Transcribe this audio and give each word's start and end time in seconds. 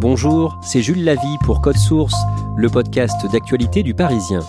Bonjour, 0.00 0.58
c'est 0.62 0.80
Jules 0.80 1.04
Lavie 1.04 1.36
pour 1.44 1.60
Code 1.60 1.76
Source, 1.76 2.14
le 2.56 2.70
podcast 2.70 3.30
d'actualité 3.30 3.82
du 3.82 3.92
Parisien. 3.92 4.40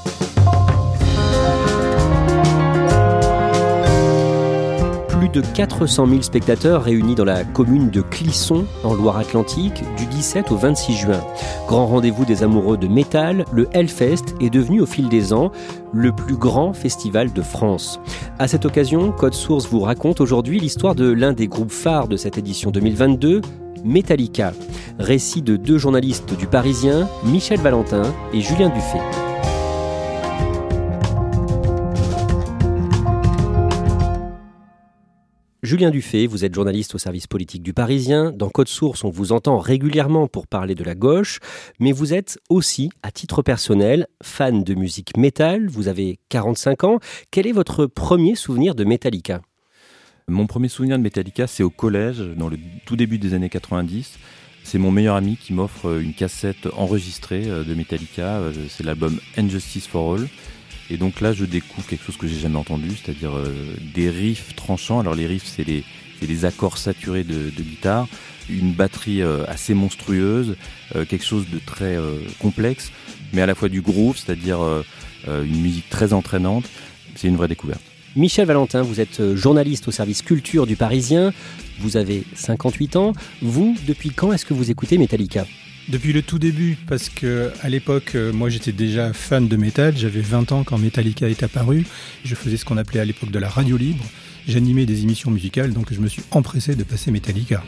Plus 5.10 5.28
de 5.28 5.42
400 5.42 6.08
000 6.08 6.22
spectateurs 6.22 6.84
réunis 6.84 7.16
dans 7.16 7.26
la 7.26 7.44
commune 7.44 7.90
de 7.90 8.00
Clisson, 8.00 8.64
en 8.86 8.94
Loire-Atlantique, 8.94 9.84
du 9.98 10.06
17 10.06 10.54
au 10.54 10.56
26 10.56 10.94
juin. 10.94 11.22
Grand 11.68 11.86
rendez-vous 11.86 12.24
des 12.24 12.44
amoureux 12.44 12.78
de 12.78 12.88
métal, 12.88 13.44
le 13.52 13.68
Hellfest 13.74 14.36
est 14.40 14.50
devenu 14.50 14.80
au 14.80 14.86
fil 14.86 15.10
des 15.10 15.34
ans 15.34 15.52
le 15.92 16.14
plus 16.14 16.38
grand 16.38 16.72
festival 16.72 17.34
de 17.34 17.42
France. 17.42 18.00
À 18.40 18.48
cette 18.48 18.64
occasion, 18.64 19.12
Code 19.12 19.34
Source 19.34 19.68
vous 19.68 19.82
raconte 19.82 20.22
aujourd'hui 20.22 20.62
l'histoire 20.62 20.96
de 20.96 21.12
l'un 21.12 21.34
des 21.34 21.50
groupes 21.50 21.74
phares 21.74 22.08
de 22.08 22.16
cette 22.16 22.38
édition 22.38 22.72
2022, 22.72 23.42
Metallica. 23.84 24.54
Récit 25.00 25.42
de 25.42 25.56
deux 25.56 25.78
journalistes 25.78 26.36
du 26.38 26.48
Parisien, 26.48 27.10
Michel 27.24 27.60
Valentin 27.60 28.14
et 28.34 28.42
Julien 28.42 28.70
Dufay. 28.70 29.00
Julien 35.64 35.92
Dufay, 35.92 36.26
vous 36.26 36.44
êtes 36.44 36.56
journaliste 36.56 36.96
au 36.96 36.98
service 36.98 37.28
politique 37.28 37.62
du 37.62 37.72
Parisien. 37.72 38.32
Dans 38.32 38.50
Code 38.50 38.68
Source, 38.68 39.04
on 39.04 39.10
vous 39.10 39.32
entend 39.32 39.60
régulièrement 39.60 40.28
pour 40.28 40.48
parler 40.48 40.74
de 40.74 40.84
la 40.84 40.96
gauche, 40.96 41.40
mais 41.80 41.92
vous 41.92 42.16
êtes 42.16 42.40
aussi, 42.50 42.90
à 43.04 43.12
titre 43.12 43.44
personnel, 43.44 44.08
fan 44.24 44.64
de 44.64 44.74
musique 44.74 45.16
métal. 45.18 45.68
Vous 45.68 45.88
avez 45.88 46.20
45 46.30 46.84
ans. 46.84 47.00
Quel 47.30 47.46
est 47.46 47.52
votre 47.52 47.86
premier 47.86 48.36
souvenir 48.36 48.74
de 48.74 48.84
Metallica? 48.84 49.42
Mon 50.32 50.48
premier 50.48 50.70
souvenir 50.70 50.98
de 50.98 51.04
Metallica, 51.04 51.46
c'est 51.46 51.64
au 51.64 51.70
collège, 51.70 52.20
dans 52.20 52.50
le 52.50 52.58
tout 52.86 52.96
début 52.96 53.18
des 53.18 53.34
années 53.34 53.50
90. 53.50 54.18
C'est 54.64 54.78
mon 54.78 54.92
meilleur 54.92 55.16
ami 55.16 55.38
qui 55.38 55.54
m'offre 55.54 56.00
une 56.00 56.14
cassette 56.14 56.68
enregistrée 56.78 57.44
euh, 57.48 57.64
de 57.64 57.74
Metallica. 57.74 58.38
Euh, 58.38 58.54
c'est 58.70 58.84
l'album 58.84 59.20
Injustice 59.38 59.88
for 59.88 60.16
All. 60.16 60.28
Et 60.90 60.98
donc 60.98 61.22
là, 61.22 61.32
je 61.32 61.46
découvre 61.46 61.88
quelque 61.88 62.04
chose 62.04 62.18
que 62.18 62.28
j'ai 62.28 62.40
jamais 62.40 62.58
entendu, 62.58 62.90
c'est-à-dire 62.90 63.36
euh, 63.36 63.76
des 63.94 64.10
riffs 64.10 64.56
tranchants. 64.56 65.00
Alors 65.00 65.16
les 65.16 65.26
riffs, 65.26 65.46
c'est 65.46 65.66
les, 65.66 66.46
accords 66.46 66.78
saturés 66.78 67.24
de, 67.24 67.50
guitare, 67.50 68.08
une 68.50 68.74
batterie 68.74 69.22
euh, 69.22 69.46
assez 69.48 69.74
monstrueuse, 69.74 70.56
euh, 70.96 71.06
quelque 71.06 71.26
chose 71.26 71.46
de 71.50 71.60
très 71.60 71.98
complexe, 72.40 72.92
mais 73.34 73.42
à 73.42 73.46
la 73.46 73.56
fois 73.56 73.70
du 73.70 73.82
groove, 73.82 74.18
c'est-à-dire 74.18 74.60
une 75.28 75.62
musique 75.62 75.90
très 75.90 76.14
entraînante. 76.14 76.66
C'est 77.16 77.28
une 77.28 77.38
vraie 77.38 77.48
découverte. 77.48 77.91
Michel 78.18 78.46
Valentin, 78.46 78.82
vous 78.82 79.00
êtes 79.00 79.36
journaliste 79.36 79.88
au 79.88 79.92
service 79.92 80.22
culture 80.22 80.68
du 80.68 80.76
Parisien. 80.76 81.32
Vous 81.80 81.96
avez 81.96 82.24
58 82.36 82.98
ans. 82.98 83.14
Vous, 83.42 83.78
depuis 83.88 84.10
quand 84.10 84.34
est-ce 84.34 84.46
que 84.46 84.54
vous 84.54 84.70
écoutez 84.70 84.98
Metallica? 84.98 85.46
Depuis 85.88 86.12
le 86.12 86.22
tout 86.22 86.38
début, 86.38 86.78
parce 86.88 87.08
que 87.10 87.52
à 87.62 87.70
l'époque, 87.70 88.16
euh, 88.16 88.32
moi 88.32 88.50
j'étais 88.50 88.72
déjà 88.72 89.14
fan 89.14 89.48
de 89.48 89.56
métal, 89.56 89.98
j'avais 89.98 90.22
20 90.22 90.52
ans 90.52 90.64
quand 90.64 90.78
Metallica 90.78 91.28
est 91.28 91.42
apparu, 91.42 91.86
je 92.24 92.36
faisais 92.36 92.58
ce 92.58 92.66
qu'on 92.66 92.78
appelait 92.78 93.00
à 93.00 93.06
l'époque 93.06 93.32
de 93.32 93.40
la 93.40 93.50
radio 93.50 93.78
libre, 93.78 94.06
j'animais 94.48 94.86
des 94.86 95.02
émissions 95.02 95.32
musicales, 95.32 95.74
donc 95.74 95.92
je 95.92 96.00
me 96.00 96.08
suis 96.08 96.22
empressé 96.32 96.76
de 96.76 96.84
passer 96.84 97.10
Metallica. 97.10 97.64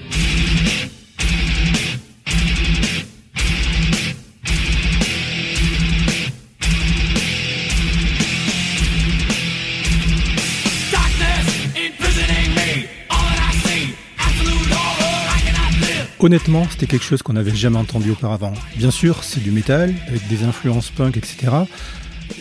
Honnêtement, 16.23 16.65
c'était 16.71 16.87
quelque 16.87 17.03
chose 17.03 17.21
qu'on 17.21 17.33
n'avait 17.33 17.53
jamais 17.53 17.77
entendu 17.77 18.11
auparavant. 18.11 18.53
Bien 18.77 18.91
sûr, 18.91 19.25
c'est 19.25 19.43
du 19.43 19.51
métal, 19.51 19.93
avec 20.07 20.25
des 20.29 20.45
influences 20.45 20.89
punk, 20.89 21.17
etc. 21.17 21.51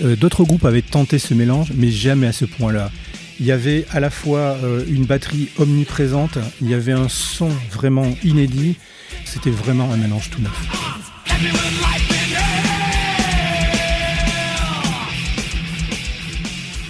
Euh, 0.05 0.15
d'autres 0.15 0.45
groupes 0.45 0.65
avaient 0.65 0.83
tenté 0.83 1.19
ce 1.19 1.35
mélange, 1.35 1.73
mais 1.75 1.91
jamais 1.91 2.29
à 2.29 2.33
ce 2.33 2.45
point-là. 2.45 2.93
Il 3.41 3.47
y 3.47 3.51
avait 3.51 3.85
à 3.91 3.99
la 3.99 4.11
fois 4.11 4.57
euh, 4.63 4.85
une 4.89 5.05
batterie 5.05 5.49
omniprésente, 5.59 6.39
il 6.61 6.71
y 6.71 6.75
avait 6.75 6.93
un 6.93 7.09
son 7.09 7.49
vraiment 7.73 8.07
inédit, 8.23 8.77
c'était 9.25 9.51
vraiment 9.51 9.93
un 9.93 9.97
mélange 9.97 10.31
tout 10.31 10.41
neuf. 10.41 12.12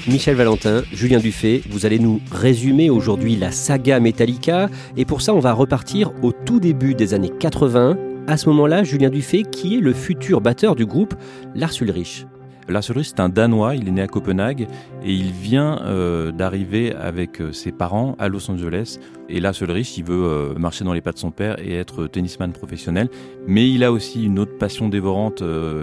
Michel 0.08 0.34
Valentin, 0.34 0.82
Julien 0.92 1.20
Dufay, 1.20 1.62
vous 1.70 1.86
allez 1.86 2.00
nous 2.00 2.20
résumer 2.32 2.90
aujourd'hui 2.90 3.36
la 3.36 3.52
saga 3.52 4.00
Metallica 4.00 4.68
et 4.96 5.04
pour 5.04 5.22
ça 5.22 5.32
on 5.32 5.38
va 5.38 5.52
repartir 5.52 6.10
au 6.22 6.32
tout 6.32 6.58
début 6.58 6.94
des 6.94 7.14
années 7.14 7.30
80. 7.30 7.96
À 8.26 8.36
ce 8.36 8.48
moment-là, 8.48 8.82
Julien 8.82 9.10
Dufay, 9.10 9.42
qui 9.42 9.76
est 9.76 9.80
le 9.80 9.92
futur 9.92 10.40
batteur 10.40 10.74
du 10.74 10.86
groupe 10.86 11.14
Lars 11.54 11.74
Ulrich 11.80 12.26
Lars 12.72 12.88
Ulrich, 12.90 13.08
c'est 13.08 13.20
un 13.20 13.28
Danois, 13.28 13.76
il 13.76 13.86
est 13.86 13.92
né 13.92 14.02
à 14.02 14.06
Copenhague 14.06 14.66
et 15.04 15.12
il 15.12 15.30
vient 15.30 15.80
euh, 15.82 16.32
d'arriver 16.32 16.94
avec 16.94 17.40
euh, 17.40 17.52
ses 17.52 17.70
parents 17.70 18.16
à 18.18 18.28
Los 18.28 18.50
Angeles. 18.50 18.98
Et 19.28 19.40
Lars 19.40 19.54
Ulrich, 19.60 19.96
il 19.98 20.04
veut 20.04 20.24
euh, 20.24 20.54
marcher 20.54 20.84
dans 20.84 20.92
les 20.92 21.00
pas 21.00 21.12
de 21.12 21.18
son 21.18 21.30
père 21.30 21.56
et 21.58 21.76
être 21.76 22.06
tennisman 22.06 22.52
professionnel. 22.52 23.08
Mais 23.46 23.70
il 23.70 23.84
a 23.84 23.92
aussi 23.92 24.24
une 24.24 24.38
autre 24.38 24.56
passion 24.58 24.88
dévorante, 24.88 25.42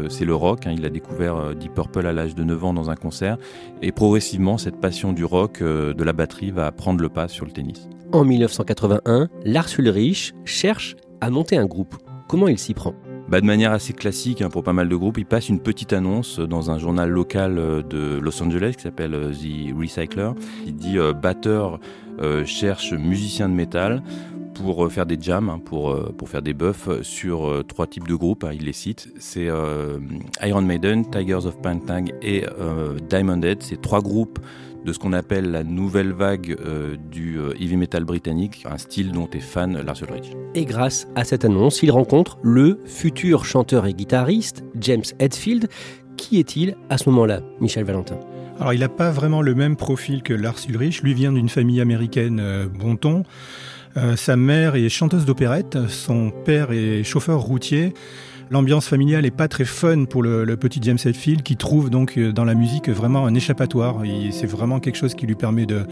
c'est 0.09 0.25
le 0.25 0.35
rock. 0.35 0.66
Hein. 0.66 0.73
Il 0.77 0.85
a 0.85 0.89
découvert 0.89 1.55
Deep 1.55 1.73
Purple 1.73 2.05
à 2.05 2.13
l'âge 2.13 2.35
de 2.35 2.44
9 2.44 2.63
ans 2.66 2.73
dans 2.73 2.89
un 2.89 2.95
concert. 2.95 3.38
Et 3.81 3.91
progressivement, 3.91 4.57
cette 4.57 4.79
passion 4.79 5.13
du 5.13 5.23
rock, 5.23 5.61
de 5.61 6.03
la 6.03 6.13
batterie, 6.13 6.51
va 6.51 6.71
prendre 6.71 7.01
le 7.01 7.09
pas 7.09 7.27
sur 7.27 7.45
le 7.45 7.51
tennis. 7.51 7.89
En 8.11 8.23
1981, 8.23 9.29
Lars 9.45 9.69
Ulrich 9.77 10.33
cherche 10.45 10.95
à 11.21 11.29
monter 11.29 11.57
un 11.57 11.66
groupe. 11.66 11.95
Comment 12.27 12.47
il 12.47 12.57
s'y 12.57 12.73
prend? 12.73 12.94
Bah, 13.29 13.41
de 13.41 13.45
manière 13.45 13.72
assez 13.72 13.94
classique 13.94 14.41
hein, 14.41 14.50
pour 14.50 14.63
pas 14.63 14.73
mal 14.73 14.90
de 14.90 14.95
groupes, 14.95 15.19
il 15.19 15.25
passe 15.25 15.50
une 15.50 15.59
petite 15.59 15.94
annonce 15.94 16.40
dans 16.40 16.72
un 16.72 16.79
journal 16.79 17.09
local 17.09 17.59
euh, 17.59 17.84
de 17.84 18.17
Los 18.19 18.41
Angeles 18.41 18.73
qui 18.75 18.84
s'appelle 18.84 19.13
euh, 19.13 19.31
The 19.31 19.78
Recycler. 19.78 20.31
Il 20.66 20.75
dit 20.75 20.97
euh, 20.97 21.13
batteur 21.13 21.79
cherche 22.44 22.91
musicien 22.91 23.48
de 23.48 23.54
métal 23.54 24.04
pour 24.63 24.91
faire 24.91 25.06
des 25.06 25.17
jams, 25.19 25.50
hein, 25.50 25.59
pour, 25.63 26.13
pour 26.13 26.29
faire 26.29 26.41
des 26.41 26.53
buffs 26.53 26.89
sur 27.01 27.63
trois 27.67 27.88
types 27.88 28.07
de 28.07 28.15
groupes. 28.15 28.44
Hein, 28.44 28.51
il 28.53 28.65
les 28.65 28.73
cite. 28.73 29.11
C'est 29.19 29.47
Iron 30.41 30.61
Maiden, 30.61 31.09
Tigers 31.09 31.45
of 31.45 31.61
Pantang 31.61 32.06
et 32.21 32.45
Diamond 33.09 33.41
Head. 33.41 33.63
C'est 33.63 33.81
trois 33.81 34.01
groupes 34.01 34.39
de 34.85 34.94
ce 34.94 35.00
qu'on 35.00 35.13
appelle 35.13 35.51
la 35.51 35.63
nouvelle 35.63 36.13
vague 36.13 36.56
euh, 36.65 36.95
du 37.11 37.38
euh, 37.38 37.53
heavy 37.59 37.77
metal 37.77 38.06
britannique, 38.06 38.65
un 38.69 38.77
style 38.77 39.11
dont 39.11 39.29
est 39.31 39.39
fan 39.39 39.81
Lars 39.81 40.01
Ulrich. 40.01 40.31
Et 40.56 40.65
grâce 40.65 41.07
à 41.15 41.23
cette 41.23 41.45
annonce, 41.45 41.83
il 41.83 41.91
rencontre 41.91 42.38
le 42.41 42.79
futur 42.85 43.45
chanteur 43.45 43.85
et 43.85 43.94
guitariste 43.94 44.63
James 44.79 45.03
Hetfield. 45.19 45.67
Qui 46.17 46.39
est-il 46.39 46.75
à 46.89 46.97
ce 46.97 47.09
moment-là, 47.09 47.41
Michel 47.61 47.85
Valentin? 47.85 48.19
Alors, 48.59 48.73
il 48.73 48.81
n'a 48.81 48.89
pas 48.89 49.11
vraiment 49.11 49.41
le 49.41 49.56
même 49.56 49.77
profil 49.77 50.21
que 50.21 50.33
Lars 50.33 50.59
Ulrich. 50.67 51.01
Lui 51.01 51.13
vient 51.13 51.31
d'une 51.31 51.50
famille 51.50 51.79
américaine 51.79 52.39
euh, 52.41 52.67
bon 52.67 52.97
ton. 52.97 53.23
Sa 54.16 54.36
mère 54.36 54.75
est 54.75 54.90
chanteuse 54.90 55.25
d'opérette, 55.25 55.78
son 55.88 56.31
père 56.31 56.72
est 56.72 57.04
chauffeur 57.04 57.40
routier. 57.40 57.94
L'ambiance 58.51 58.88
familiale 58.88 59.28
est 59.28 59.31
pas 59.31 59.48
très 59.48 59.66
fun 59.66 60.06
pour 60.06 60.24
le, 60.24 60.57
petit 60.57 60.80
James 60.81 60.98
Hetfield 61.04 61.44
qui 61.44 61.56
trouve 61.56 61.92
donc 61.92 62.18
euh, 62.18 62.31
dans 62.31 62.46
la 62.46 62.56
musique 62.56 62.90
vraiment 62.90 63.28
un 63.28 63.36
échappatoire. 63.36 64.01
C'est 64.31 64.48
vraiment 64.48 64.80
quelque 64.80 64.96
chose 64.96 65.13
qui 65.13 65.28
lui 65.28 65.36
permet 65.36 65.68
de, 65.68 65.86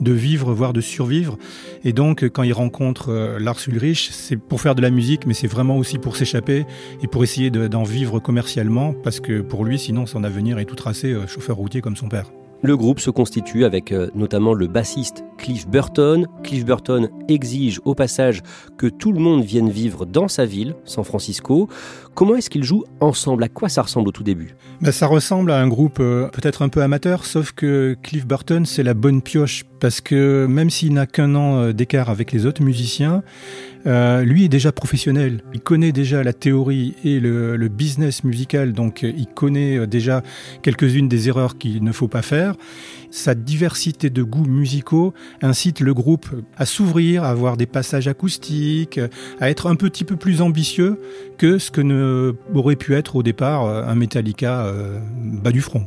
vivre, 0.00 0.52
voire 0.52 0.72
de 0.72 0.80
survivre. 0.80 1.36
Et 1.84 1.92
donc 1.92 2.22
quand 2.28 2.44
il 2.44 2.52
rencontre 2.52 3.10
euh, 3.10 3.40
Lars 3.40 3.58
Ulrich, 3.66 4.10
c'est 4.12 4.36
pour 4.36 4.60
faire 4.60 4.76
de 4.76 4.82
la 4.82 4.90
musique, 4.90 5.26
mais 5.26 5.34
c'est 5.34 5.48
vraiment 5.48 5.76
aussi 5.76 5.98
pour 5.98 6.16
s'échapper 6.16 6.64
et 7.02 7.08
pour 7.08 7.24
essayer 7.24 7.50
d'en 7.50 7.82
vivre 7.82 8.20
commercialement 8.20 8.92
parce 8.92 9.18
que 9.18 9.40
pour 9.40 9.64
lui, 9.64 9.76
sinon 9.76 10.06
son 10.06 10.22
avenir 10.22 10.60
est 10.60 10.64
tout 10.64 10.76
tracé 10.76 11.12
euh, 11.12 11.26
chauffeur 11.26 11.56
routier 11.56 11.80
comme 11.80 11.96
son 11.96 12.08
père. 12.08 12.30
Le 12.62 12.76
groupe 12.76 13.00
se 13.00 13.10
constitue 13.10 13.64
avec 13.64 13.92
euh, 13.92 14.08
notamment 14.14 14.54
le 14.54 14.66
bassiste 14.66 15.24
Cliff 15.36 15.68
Burton. 15.68 16.26
Cliff 16.42 16.64
Burton 16.64 17.10
exige 17.28 17.80
au 17.84 17.94
passage 17.94 18.42
que 18.78 18.86
tout 18.86 19.12
le 19.12 19.20
monde 19.20 19.44
vienne 19.44 19.68
vivre 19.68 20.06
dans 20.06 20.26
sa 20.26 20.46
ville, 20.46 20.74
San 20.84 21.04
Francisco. 21.04 21.68
Comment 22.16 22.36
est-ce 22.36 22.48
qu'ils 22.48 22.64
jouent 22.64 22.86
ensemble? 23.00 23.44
À 23.44 23.50
quoi 23.50 23.68
ça 23.68 23.82
ressemble 23.82 24.08
au 24.08 24.10
tout 24.10 24.22
début? 24.22 24.56
Ben, 24.80 24.90
Ça 24.90 25.06
ressemble 25.06 25.50
à 25.50 25.60
un 25.60 25.68
groupe 25.68 25.98
euh, 26.00 26.28
peut-être 26.28 26.62
un 26.62 26.70
peu 26.70 26.80
amateur, 26.80 27.26
sauf 27.26 27.52
que 27.52 27.94
Cliff 28.02 28.26
Burton, 28.26 28.64
c'est 28.64 28.82
la 28.82 28.94
bonne 28.94 29.20
pioche, 29.20 29.64
parce 29.80 30.00
que 30.00 30.46
même 30.46 30.70
s'il 30.70 30.94
n'a 30.94 31.04
qu'un 31.04 31.34
an 31.34 31.58
euh, 31.58 31.72
d'écart 31.74 32.08
avec 32.08 32.32
les 32.32 32.46
autres 32.46 32.62
musiciens, 32.62 33.22
euh, 33.86 34.22
lui 34.22 34.46
est 34.46 34.48
déjà 34.48 34.72
professionnel. 34.72 35.42
Il 35.52 35.60
connaît 35.60 35.92
déjà 35.92 36.24
la 36.24 36.32
théorie 36.32 36.94
et 37.04 37.20
le, 37.20 37.58
le 37.58 37.68
business 37.68 38.24
musical, 38.24 38.72
donc 38.72 39.02
il 39.02 39.26
connaît 39.26 39.86
déjà 39.86 40.22
quelques-unes 40.62 41.08
des 41.08 41.28
erreurs 41.28 41.58
qu'il 41.58 41.84
ne 41.84 41.92
faut 41.92 42.08
pas 42.08 42.22
faire. 42.22 42.54
Sa 43.10 43.34
diversité 43.34 44.10
de 44.10 44.22
goûts 44.22 44.46
musicaux 44.46 45.14
incite 45.40 45.80
le 45.80 45.94
groupe 45.94 46.26
à 46.56 46.66
s'ouvrir, 46.66 47.22
à 47.22 47.28
avoir 47.28 47.56
des 47.56 47.66
passages 47.66 48.08
acoustiques, 48.08 48.98
à 49.38 49.50
être 49.50 49.68
un 49.68 49.76
petit 49.76 50.02
peu 50.02 50.16
plus 50.16 50.40
ambitieux 50.40 50.98
que 51.38 51.58
ce 51.58 51.70
que 51.70 51.80
ne 51.80 52.05
aurait 52.54 52.76
pu 52.76 52.94
être 52.94 53.16
au 53.16 53.22
départ 53.22 53.66
un 53.66 53.94
Metallica 53.94 54.66
euh, 54.66 54.98
bas 55.22 55.52
du 55.52 55.60
front. 55.60 55.86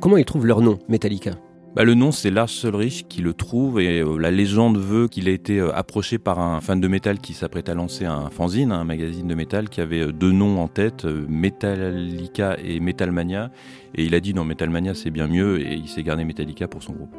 Comment 0.00 0.16
ils 0.16 0.24
trouvent 0.24 0.46
leur 0.46 0.60
nom, 0.60 0.78
Metallica? 0.88 1.32
Bah, 1.76 1.84
le 1.84 1.94
nom, 1.94 2.10
c'est 2.10 2.32
Lars 2.32 2.50
Ulrich 2.64 3.06
qui 3.08 3.22
le 3.22 3.32
trouve 3.32 3.80
et 3.80 4.00
euh, 4.00 4.18
la 4.18 4.32
légende 4.32 4.76
veut 4.76 5.06
qu'il 5.06 5.28
ait 5.28 5.34
été 5.34 5.60
euh, 5.60 5.72
approché 5.72 6.18
par 6.18 6.40
un 6.40 6.60
fan 6.60 6.80
de 6.80 6.88
métal 6.88 7.20
qui 7.20 7.32
s'apprête 7.32 7.68
à 7.68 7.74
lancer 7.74 8.06
un 8.06 8.28
fanzine, 8.28 8.72
un 8.72 8.82
magazine 8.82 9.28
de 9.28 9.34
métal 9.36 9.68
qui 9.68 9.80
avait 9.80 10.00
euh, 10.00 10.12
deux 10.12 10.32
noms 10.32 10.58
en 10.60 10.66
tête, 10.66 11.04
Metallica 11.04 12.56
et 12.64 12.80
Metalmania. 12.80 13.52
Et 13.94 14.02
il 14.02 14.16
a 14.16 14.20
dit 14.20 14.34
non, 14.34 14.44
Metalmania 14.44 14.94
c'est 14.94 15.10
bien 15.10 15.28
mieux 15.28 15.60
et 15.60 15.74
il 15.74 15.88
s'est 15.88 16.02
gardé 16.02 16.24
Metallica 16.24 16.66
pour 16.66 16.82
son 16.82 16.92
groupe. 16.92 17.14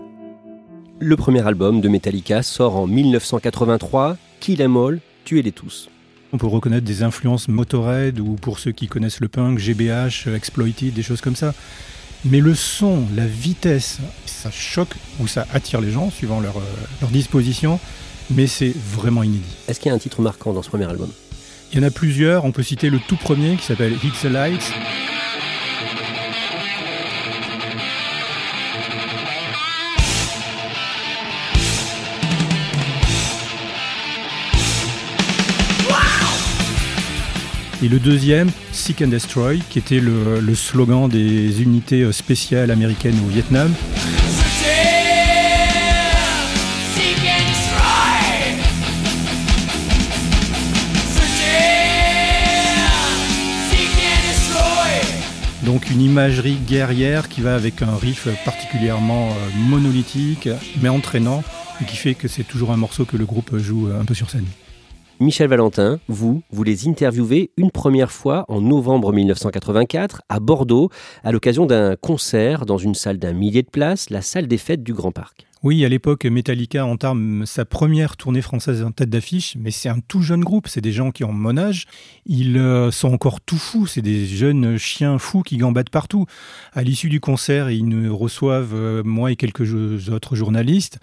Le 1.00 1.16
premier 1.16 1.48
album 1.48 1.80
de 1.80 1.88
Metallica 1.88 2.44
sort 2.44 2.76
en 2.76 2.88
1983, 2.88 4.18
Kill 4.42 4.62
Em 4.62 4.76
All, 4.76 5.00
Tuez-les 5.24 5.54
tous. 5.54 5.90
On 6.34 6.38
peut 6.38 6.48
reconnaître 6.48 6.86
des 6.86 7.04
influences 7.04 7.48
Motorhead 7.48 8.20
ou 8.20 8.36
pour 8.36 8.60
ceux 8.60 8.72
qui 8.72 8.88
connaissent 8.88 9.20
le 9.20 9.28
punk, 9.28 9.60
GBH, 9.60 10.28
Exploited, 10.34 10.94
des 10.94 11.04
choses 11.04 11.22
comme 11.22 11.36
ça. 11.36 11.54
Mais 12.24 12.40
le 12.40 12.56
son, 12.56 13.04
la 13.16 13.26
vitesse, 13.26 13.98
ça 14.26 14.52
choque 14.52 14.96
ou 15.20 15.28
ça 15.28 15.46
attire 15.54 15.82
les 15.82 15.92
gens 15.92 16.10
suivant 16.12 16.40
leur, 16.40 16.58
euh, 16.58 16.62
leur 17.02 17.10
disposition, 17.10 17.80
mais 18.30 18.48
c'est 18.48 18.74
vraiment 18.76 19.24
inédit. 19.24 19.56
Est-ce 19.68 19.80
qu'il 19.80 19.90
y 19.90 19.92
a 19.92 19.96
un 19.96 20.00
titre 20.00 20.22
marquant 20.22 20.54
dans 20.54 20.62
ce 20.62 20.70
premier 20.70 20.86
album? 20.86 21.10
Il 21.74 21.80
y 21.80 21.84
en 21.84 21.88
a 21.88 21.92
plusieurs, 21.92 22.46
on 22.46 22.52
peut 22.52 22.64
citer 22.64 22.90
le 22.90 23.00
tout 23.00 23.16
premier 23.16 23.56
qui 23.56 23.66
s'appelle 23.66 23.94
Hit 24.04 24.14
the 24.22 24.26
Lights. 24.26 24.72
Et 37.84 37.90
le 37.90 37.98
deuxième, 37.98 38.52
Seek 38.74 39.02
and 39.02 39.08
Destroy, 39.08 39.60
qui 39.70 39.80
était 39.80 40.00
le, 40.00 40.54
slogan 40.54 41.10
des 41.10 41.64
unités 41.64 42.04
euh, 42.04 42.12
spéciales 42.12 42.70
américaines 42.70 43.18
au 43.26 43.30
Vietnam. 43.30 43.74
Donc 55.66 55.90
une 55.90 56.02
imagerie 56.02 56.58
guerrière 56.68 57.30
qui 57.30 57.42
va 57.42 57.56
avec 57.56 57.82
un 57.82 57.96
riff 57.96 58.28
particulièrement 58.44 59.30
euh, 59.30 59.34
monolithique 59.70 60.50
mais 60.82 60.90
entraînant 60.90 61.44
et 61.82 61.86
qui 61.86 61.96
fait 61.96 62.14
que 62.14 62.28
c'est 62.28 62.44
toujours 62.44 62.72
un 62.72 62.78
morceau 62.78 63.06
que 63.06 63.16
le 63.16 63.26
groupe 63.26 63.58
joue 63.58 63.88
euh, 63.88 64.00
un 64.00 64.06
peu 64.06 64.14
sur 64.14 64.30
scène. 64.30 64.46
Michel 65.22 65.50
Valentin, 65.50 66.00
vous, 66.08 66.42
vous 66.50 66.64
les 66.64 66.88
interviewez 66.88 67.52
une 67.56 67.70
première 67.70 68.12
fois 68.12 68.44
en 68.48 68.60
novembre 68.60 69.14
1984 69.14 70.24
à 70.30 70.40
Bordeaux 70.40 70.90
à 71.24 71.32
l'occasion 71.32 71.68
d'un 71.68 71.96
concert 71.96 72.66
dans 72.66 72.80
une 72.80 72.96
salle 72.96 73.20
d'un 73.20 73.32
millier 73.32 73.62
de 73.62 73.70
places, 73.70 74.10
la 74.10 74.24
salle 74.24 74.48
des 74.48 74.58
fêtes 74.58 74.82
du 74.82 74.96
Grand 74.96 75.12
Parc. 75.12 75.46
Oui, 75.64 75.86
à 75.86 75.90
l'époque, 75.90 76.26
Metallica 76.26 76.88
entame 76.88 77.46
sa 77.46 77.66
première 77.66 78.18
tournée 78.18 78.42
française 78.42 78.82
en 78.82 78.90
tête 78.90 79.12
d'affiche, 79.12 79.56
mais 79.60 79.70
c'est 79.70 79.90
un 79.90 80.00
tout 80.00 80.24
jeune 80.24 80.44
groupe, 80.44 80.68
c'est 80.68 80.82
des 80.82 80.92
gens 80.92 81.12
qui 81.12 81.24
ont 81.24 81.34
mon 81.34 81.56
âge, 81.56 81.86
ils 82.26 82.58
euh, 82.58 82.90
sont 82.90 83.14
encore 83.14 83.42
tout 83.42 83.60
fous, 83.60 83.86
c'est 83.86 84.02
des 84.02 84.26
jeunes 84.26 84.80
chiens 84.80 85.20
fous 85.20 85.44
qui 85.44 85.58
gambadent 85.58 85.92
partout. 85.92 86.26
À 86.74 86.82
l'issue 86.82 87.10
du 87.10 87.20
concert, 87.20 87.70
ils 87.70 87.86
nous 87.86 88.18
reçoivent, 88.18 88.74
euh, 88.74 89.04
moi 89.04 89.32
et 89.32 89.36
quelques 89.36 90.10
autres 90.10 90.36
journalistes, 90.36 90.98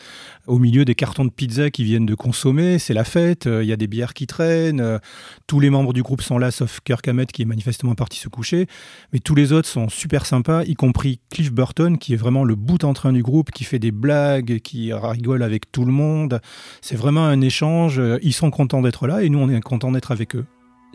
au 0.49 0.59
milieu 0.59 0.85
des 0.85 0.97
cartons 0.97 1.25
de 1.25 1.31
pizza 1.31 1.71
qui 1.71 1.85
viennent 1.85 2.07
de 2.07 2.17
consommer, 2.17 2.81
c'est 2.81 2.95
la 2.95 3.05
fête, 3.05 3.47
euh, 3.47 3.63
il 3.63 3.69
y 3.69 3.73
a 3.73 3.77
des 3.77 3.87
bières 3.87 4.13
qui 4.13 4.27
traînent, 4.27 4.99
tous 5.47 5.61
les 5.61 5.71
membres 5.71 5.93
du 5.93 6.03
groupe 6.03 6.21
sont 6.21 6.37
là, 6.37 6.51
sauf 6.51 6.81
Kirk 6.83 7.07
Hammett 7.07 7.31
qui 7.31 7.43
est 7.43 7.45
manifestement 7.45 7.95
parti 7.95 8.19
se 8.19 8.29
coucher, 8.29 8.67
mais 9.13 9.21
tous 9.21 9.37
les 9.37 9.53
autres 9.53 9.69
sont 9.69 9.89
super 9.89 10.27
sympas, 10.27 10.65
y 10.65 10.75
compris 10.75 11.21
Cliff 11.31 11.53
Burton, 11.53 11.97
qui 11.97 12.15
est 12.15 12.17
vraiment 12.17 12.43
le 12.43 12.57
bout 12.57 12.83
en 12.83 12.93
train 12.93 13.13
du 13.13 13.23
groupe, 13.23 13.53
qui 13.53 13.63
fait 13.63 13.79
des 13.79 13.93
blagues, 13.93 14.48
qui 14.57 14.93
rigolent 14.93 15.43
avec 15.43 15.71
tout 15.71 15.85
le 15.85 15.93
monde. 15.93 16.41
C'est 16.81 16.97
vraiment 16.97 17.27
un 17.27 17.41
échange. 17.41 18.01
Ils 18.23 18.33
sont 18.33 18.51
contents 18.51 18.83
d'être 18.83 19.07
là 19.07 19.23
et 19.23 19.29
nous, 19.29 19.39
on 19.39 19.49
est 19.49 19.61
contents 19.61 19.93
d'être 19.93 20.13
avec 20.13 20.37
eux. 20.37 20.45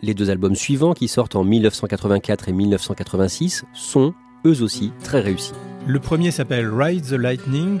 Les 0.02 0.14
deux 0.14 0.30
albums 0.30 0.54
suivants, 0.54 0.92
qui 0.92 1.08
sortent 1.08 1.36
en 1.36 1.44
1984 1.44 2.48
et 2.48 2.52
1986, 2.52 3.64
sont 3.72 4.12
eux 4.44 4.62
aussi 4.62 4.92
très 5.02 5.20
réussis. 5.20 5.52
Le 5.86 5.98
premier 5.98 6.30
s'appelle 6.30 6.68
Ride 6.68 7.04
the 7.04 7.12
Lightning. 7.12 7.78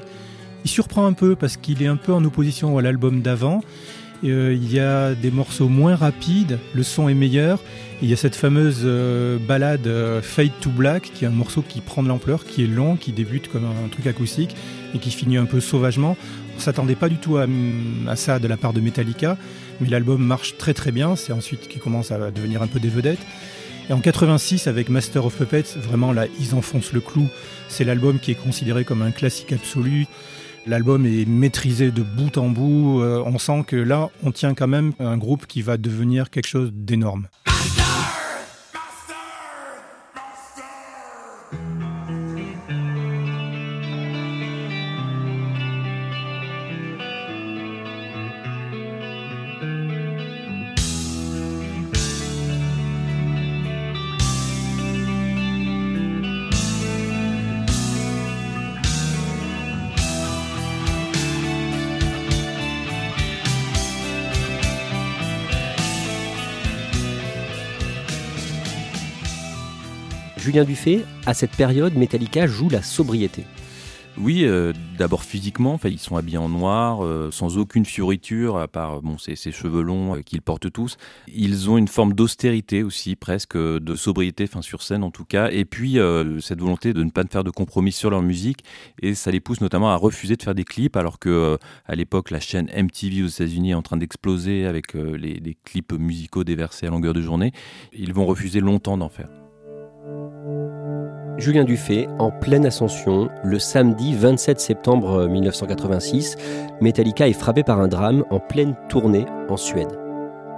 Il 0.64 0.70
surprend 0.70 1.06
un 1.06 1.12
peu 1.12 1.36
parce 1.36 1.56
qu'il 1.56 1.82
est 1.82 1.86
un 1.86 1.96
peu 1.96 2.12
en 2.12 2.24
opposition 2.24 2.78
à 2.78 2.82
l'album 2.82 3.20
d'avant. 3.20 3.60
Euh, 4.24 4.54
il 4.54 4.72
y 4.72 4.80
a 4.80 5.14
des 5.14 5.30
morceaux 5.30 5.68
moins 5.68 5.96
rapides, 5.96 6.58
le 6.74 6.82
son 6.82 7.08
est 7.08 7.14
meilleur. 7.14 7.60
il 8.00 8.08
y 8.08 8.12
a 8.12 8.16
cette 8.16 8.36
fameuse 8.36 8.82
euh, 8.84 9.38
balade 9.38 9.86
euh, 9.86 10.22
Fade 10.22 10.52
to 10.60 10.70
Black, 10.70 11.10
qui 11.14 11.24
est 11.24 11.28
un 11.28 11.32
morceau 11.32 11.62
qui 11.66 11.80
prend 11.80 12.02
de 12.02 12.08
l'ampleur, 12.08 12.44
qui 12.44 12.64
est 12.64 12.66
long, 12.66 12.96
qui 12.96 13.12
débute 13.12 13.50
comme 13.50 13.64
un, 13.64 13.88
truc 13.88 14.06
acoustique 14.06 14.56
et 14.94 14.98
qui 14.98 15.10
finit 15.10 15.36
un 15.36 15.44
peu 15.44 15.60
sauvagement. 15.60 16.16
On 16.56 16.60
s'attendait 16.60 16.94
pas 16.94 17.08
du 17.08 17.16
tout 17.16 17.36
à, 17.36 17.46
ça 18.16 18.38
de 18.38 18.48
la 18.48 18.56
part 18.56 18.72
de 18.72 18.80
Metallica, 18.80 19.36
mais 19.80 19.88
l'album 19.88 20.22
marche 20.22 20.56
très 20.56 20.74
très 20.74 20.92
bien. 20.92 21.16
C'est 21.16 21.32
ensuite 21.32 21.68
qu'il 21.68 21.80
commence 21.80 22.12
à 22.12 22.30
devenir 22.30 22.62
un 22.62 22.66
peu 22.66 22.80
des 22.80 22.88
vedettes. 22.88 23.24
Et 23.90 23.92
en 23.92 24.00
86, 24.00 24.66
avec 24.66 24.88
Master 24.88 25.26
of 25.26 25.36
Puppets, 25.36 25.76
vraiment 25.76 26.12
là, 26.12 26.26
ils 26.40 26.54
enfoncent 26.54 26.92
le 26.92 27.00
clou. 27.00 27.28
C'est 27.68 27.84
l'album 27.84 28.18
qui 28.18 28.30
est 28.30 28.36
considéré 28.36 28.84
comme 28.84 29.02
un 29.02 29.10
classique 29.10 29.52
absolu. 29.52 30.06
L'album 30.66 31.04
est 31.04 31.26
maîtrisé 31.26 31.90
de 31.90 32.02
bout 32.02 32.38
en 32.38 32.48
bout. 32.48 33.02
Euh, 33.02 33.22
on 33.26 33.38
sent 33.38 33.64
que 33.66 33.76
là, 33.76 34.08
on 34.22 34.32
tient 34.32 34.54
quand 34.54 34.68
même 34.68 34.92
un 34.98 35.18
groupe 35.18 35.46
qui 35.46 35.60
va 35.60 35.76
devenir 35.76 36.30
quelque 36.30 36.48
chose 36.48 36.70
d'énorme. 36.72 37.28
Julien 70.54 70.66
Dufay, 70.66 71.04
à 71.26 71.34
cette 71.34 71.50
période, 71.50 71.96
Metallica 71.96 72.46
joue 72.46 72.68
la 72.68 72.80
sobriété. 72.80 73.42
Oui, 74.16 74.44
euh, 74.44 74.72
d'abord 74.96 75.24
physiquement, 75.24 75.80
ils 75.82 75.98
sont 75.98 76.14
habillés 76.14 76.38
en 76.38 76.48
noir, 76.48 77.04
euh, 77.04 77.32
sans 77.32 77.58
aucune 77.58 77.84
fioriture, 77.84 78.56
à 78.58 78.68
part 78.68 79.02
bon, 79.02 79.18
ces, 79.18 79.34
cheveux 79.34 79.82
longs 79.82 80.14
euh, 80.14 80.20
qu'ils 80.20 80.42
portent 80.42 80.70
tous. 80.70 80.96
Ils 81.26 81.68
ont 81.70 81.76
une 81.76 81.88
forme 81.88 82.12
d'austérité 82.12 82.84
aussi, 82.84 83.16
presque, 83.16 83.56
de 83.56 83.94
sobriété, 83.96 84.44
enfin 84.44 84.62
sur 84.62 84.82
scène 84.82 85.02
en 85.02 85.10
tout 85.10 85.24
cas, 85.24 85.50
et 85.50 85.64
puis 85.64 85.98
cette 86.40 86.60
volonté 86.60 86.92
de 86.92 87.02
ne 87.02 87.10
pas 87.10 87.24
faire 87.24 87.42
de 87.42 87.50
compromis 87.50 87.90
sur 87.90 88.10
leur 88.10 88.22
musique, 88.22 88.62
et 89.02 89.16
ça 89.16 89.32
les 89.32 89.40
pousse 89.40 89.60
notamment 89.60 89.90
à 89.90 89.96
refuser 89.96 90.36
de 90.36 90.42
faire 90.44 90.54
des 90.54 90.62
clips, 90.62 90.96
alors 90.96 91.18
que 91.18 91.58
à 91.86 91.96
l'époque 91.96 92.30
la 92.30 92.38
chaîne 92.38 92.70
MTV 92.76 93.24
aux 93.24 93.26
États-Unis 93.26 93.72
est 93.72 93.74
en 93.74 93.82
train 93.82 93.96
d'exploser 93.96 94.66
avec 94.66 94.94
les 94.94 95.56
clips 95.64 95.94
musicaux 95.94 96.44
déversés 96.44 96.86
à 96.86 96.90
longueur 96.90 97.12
de 97.12 97.22
journée. 97.22 97.50
Ils 97.92 98.12
vont 98.12 98.26
refuser 98.26 98.60
longtemps 98.60 98.96
d'en 98.96 99.08
faire. 99.08 99.28
Julien 101.36 101.64
Dufay, 101.64 102.08
en 102.18 102.30
pleine 102.30 102.64
ascension, 102.64 103.28
le 103.42 103.58
samedi 103.58 104.14
27 104.14 104.60
septembre 104.60 105.26
1986, 105.26 106.36
Metallica 106.80 107.28
est 107.28 107.32
frappé 107.32 107.62
par 107.62 107.80
un 107.80 107.88
drame 107.88 108.24
en 108.30 108.38
pleine 108.38 108.76
tournée 108.88 109.26
en 109.48 109.56
Suède. 109.56 109.98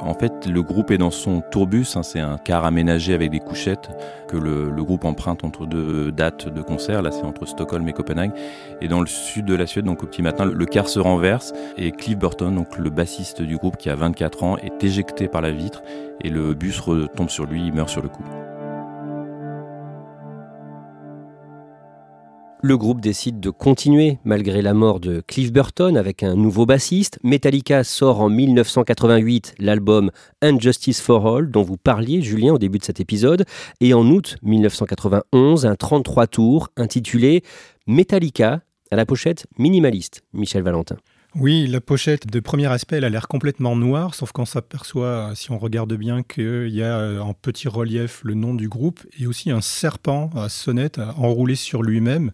En 0.00 0.12
fait, 0.12 0.46
le 0.46 0.62
groupe 0.62 0.90
est 0.90 0.98
dans 0.98 1.10
son 1.10 1.40
tourbus, 1.40 1.96
hein, 1.96 2.02
c'est 2.02 2.20
un 2.20 2.36
car 2.36 2.64
aménagé 2.66 3.14
avec 3.14 3.30
des 3.30 3.40
couchettes 3.40 3.88
que 4.28 4.36
le, 4.36 4.70
groupe 4.84 5.06
emprunte 5.06 5.42
entre 5.42 5.66
deux 5.66 6.12
dates 6.12 6.48
de 6.48 6.60
concert, 6.60 7.00
là 7.00 7.10
c'est 7.10 7.24
entre 7.24 7.46
Stockholm 7.46 7.88
et 7.88 7.92
Copenhague. 7.92 8.32
Et 8.82 8.88
dans 8.88 9.00
le 9.00 9.06
sud 9.06 9.46
de 9.46 9.54
la 9.54 9.66
Suède, 9.66 9.86
donc 9.86 10.02
au 10.02 10.06
petit 10.06 10.22
matin, 10.22 10.44
le 10.44 10.66
car 10.66 10.88
se 10.88 11.00
renverse 11.00 11.54
et 11.78 11.90
Cliff 11.92 12.18
Burton, 12.18 12.64
le 12.78 12.90
bassiste 12.90 13.40
du 13.40 13.56
groupe 13.56 13.78
qui 13.78 13.88
a 13.88 13.96
24 13.96 14.44
ans, 14.44 14.56
est 14.58 14.84
éjecté 14.84 15.28
par 15.28 15.40
la 15.40 15.50
vitre 15.50 15.82
et 16.20 16.28
le 16.28 16.52
bus 16.52 16.78
retombe 16.78 17.30
sur 17.30 17.46
lui, 17.46 17.66
il 17.66 17.72
meurt 17.72 17.88
sur 17.88 18.02
le 18.02 18.08
coup. 18.08 18.24
Le 22.66 22.76
groupe 22.76 23.00
décide 23.00 23.38
de 23.38 23.50
continuer 23.50 24.18
malgré 24.24 24.60
la 24.60 24.74
mort 24.74 24.98
de 24.98 25.22
Cliff 25.24 25.52
Burton 25.52 25.96
avec 25.96 26.24
un 26.24 26.34
nouveau 26.34 26.66
bassiste. 26.66 27.20
Metallica 27.22 27.84
sort 27.84 28.20
en 28.20 28.28
1988 28.28 29.54
l'album 29.60 30.10
Unjustice 30.42 31.00
for 31.00 31.28
All 31.28 31.48
dont 31.48 31.62
vous 31.62 31.76
parliez 31.76 32.22
Julien 32.22 32.54
au 32.54 32.58
début 32.58 32.78
de 32.78 32.84
cet 32.84 32.98
épisode 32.98 33.44
et 33.80 33.94
en 33.94 34.04
août 34.08 34.36
1991 34.42 35.64
un 35.64 35.76
33 35.76 36.26
tours 36.26 36.70
intitulé 36.76 37.44
Metallica 37.86 38.62
à 38.90 38.96
la 38.96 39.06
pochette 39.06 39.46
minimaliste 39.58 40.24
Michel 40.32 40.64
Valentin. 40.64 40.96
Oui, 41.38 41.66
la 41.66 41.82
pochette 41.82 42.26
de 42.28 42.40
premier 42.40 42.66
aspect, 42.66 42.96
elle 42.96 43.04
a 43.04 43.10
l'air 43.10 43.28
complètement 43.28 43.76
noire, 43.76 44.14
sauf 44.14 44.32
qu'on 44.32 44.46
s'aperçoit, 44.46 45.32
si 45.34 45.50
on 45.50 45.58
regarde 45.58 45.92
bien, 45.92 46.22
qu'il 46.22 46.70
y 46.70 46.82
a 46.82 46.98
euh, 46.98 47.20
en 47.20 47.34
petit 47.34 47.68
relief 47.68 48.22
le 48.24 48.32
nom 48.32 48.54
du 48.54 48.70
groupe 48.70 49.00
et 49.20 49.26
aussi 49.26 49.50
un 49.50 49.60
serpent 49.60 50.30
à 50.34 50.48
sonnette 50.48 50.98
enroulé 51.18 51.54
sur 51.54 51.82
lui-même 51.82 52.30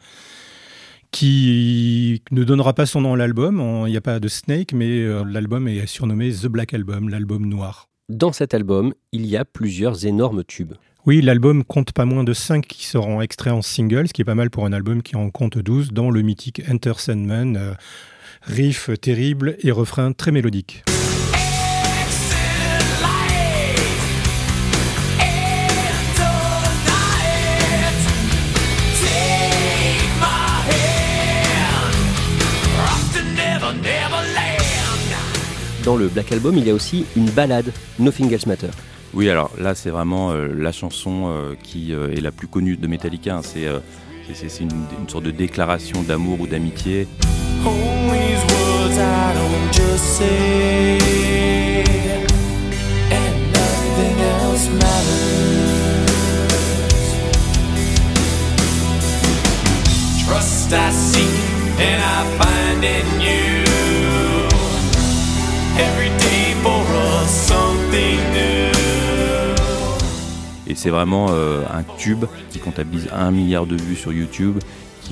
qui 1.10 2.22
ne 2.30 2.44
donnera 2.44 2.74
pas 2.74 2.86
son 2.86 3.00
nom 3.00 3.14
à 3.14 3.16
l'album. 3.16 3.84
Il 3.86 3.90
n'y 3.90 3.96
a 3.96 4.00
pas 4.00 4.20
de 4.20 4.28
Snake, 4.28 4.72
mais 4.72 5.00
euh, 5.00 5.24
l'album 5.24 5.66
est 5.66 5.84
surnommé 5.86 6.30
The 6.30 6.46
Black 6.46 6.72
Album, 6.72 7.08
l'album 7.08 7.44
noir. 7.46 7.88
Dans 8.08 8.32
cet 8.32 8.54
album, 8.54 8.94
il 9.10 9.26
y 9.26 9.36
a 9.36 9.44
plusieurs 9.44 10.06
énormes 10.06 10.44
tubes. 10.44 10.74
Oui, 11.06 11.20
l'album 11.22 11.64
compte 11.64 11.90
pas 11.90 12.04
moins 12.04 12.22
de 12.22 12.32
5 12.32 12.64
qui 12.64 12.86
seront 12.86 13.20
extraits 13.20 13.52
en 13.52 13.62
single, 13.62 14.06
ce 14.06 14.12
qui 14.12 14.22
est 14.22 14.24
pas 14.24 14.36
mal 14.36 14.50
pour 14.50 14.64
un 14.64 14.72
album 14.72 15.02
qui 15.02 15.16
en 15.16 15.28
compte 15.30 15.58
12, 15.58 15.92
dans 15.92 16.08
le 16.08 16.22
mythique 16.22 16.62
Enter 16.70 16.92
Sandman, 16.98 17.56
euh, 17.56 17.74
riff 18.44 18.90
terrible 19.00 19.56
et 19.60 19.70
refrain 19.70 20.12
très 20.12 20.30
mélodique. 20.30 20.84
Dans 35.84 35.96
le 35.96 36.06
Black 36.06 36.30
Album, 36.30 36.56
il 36.56 36.64
y 36.64 36.70
a 36.70 36.74
aussi 36.74 37.04
une 37.16 37.28
balade, 37.30 37.72
Nothing 37.98 38.32
Else 38.32 38.46
Matter. 38.46 38.68
Oui, 39.14 39.28
alors 39.28 39.50
là, 39.58 39.74
c'est 39.74 39.90
vraiment 39.90 40.30
euh, 40.30 40.48
la 40.56 40.70
chanson 40.70 41.24
euh, 41.26 41.54
qui 41.60 41.92
est 41.92 42.20
la 42.20 42.30
plus 42.30 42.46
connue 42.46 42.76
de 42.76 42.86
Metallica. 42.86 43.36
Hein. 43.36 43.42
C'est 43.42 44.60
une, 44.60 45.08
sorte 45.08 45.24
de 45.24 45.32
déclaration 45.32 46.02
d'amour 46.02 46.40
ou 46.40 46.46
d'amitié. 46.46 47.08
Trust 60.24 60.72
I 60.72 60.90
seek 60.90 61.24
and 61.78 62.02
I 62.02 62.24
find 62.38 62.84
in 62.84 63.20
you. 63.20 63.64
Every 65.78 66.10
day 66.18 66.54
for 66.62 66.82
us 66.94 67.30
something 67.48 68.18
new. 68.32 68.72
Et 70.66 70.74
c'est 70.74 70.90
vraiment 70.90 71.26
euh, 71.30 71.64
un 71.72 71.82
tube 71.98 72.24
qui 72.50 72.58
comptabilise 72.58 73.08
un 73.12 73.30
milliard 73.30 73.66
de 73.66 73.76
vues 73.76 73.96
sur 73.96 74.12
YouTube 74.12 74.58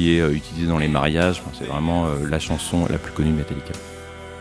qui 0.00 0.16
est 0.16 0.20
euh, 0.20 0.32
utilisé 0.32 0.66
dans 0.66 0.78
les 0.78 0.88
mariages. 0.88 1.42
c'est 1.58 1.66
vraiment 1.66 2.06
euh, 2.06 2.26
la 2.28 2.38
chanson 2.38 2.86
la 2.88 2.96
plus 2.96 3.12
connue 3.12 3.32
de 3.32 3.36
Metallica. 3.36 3.72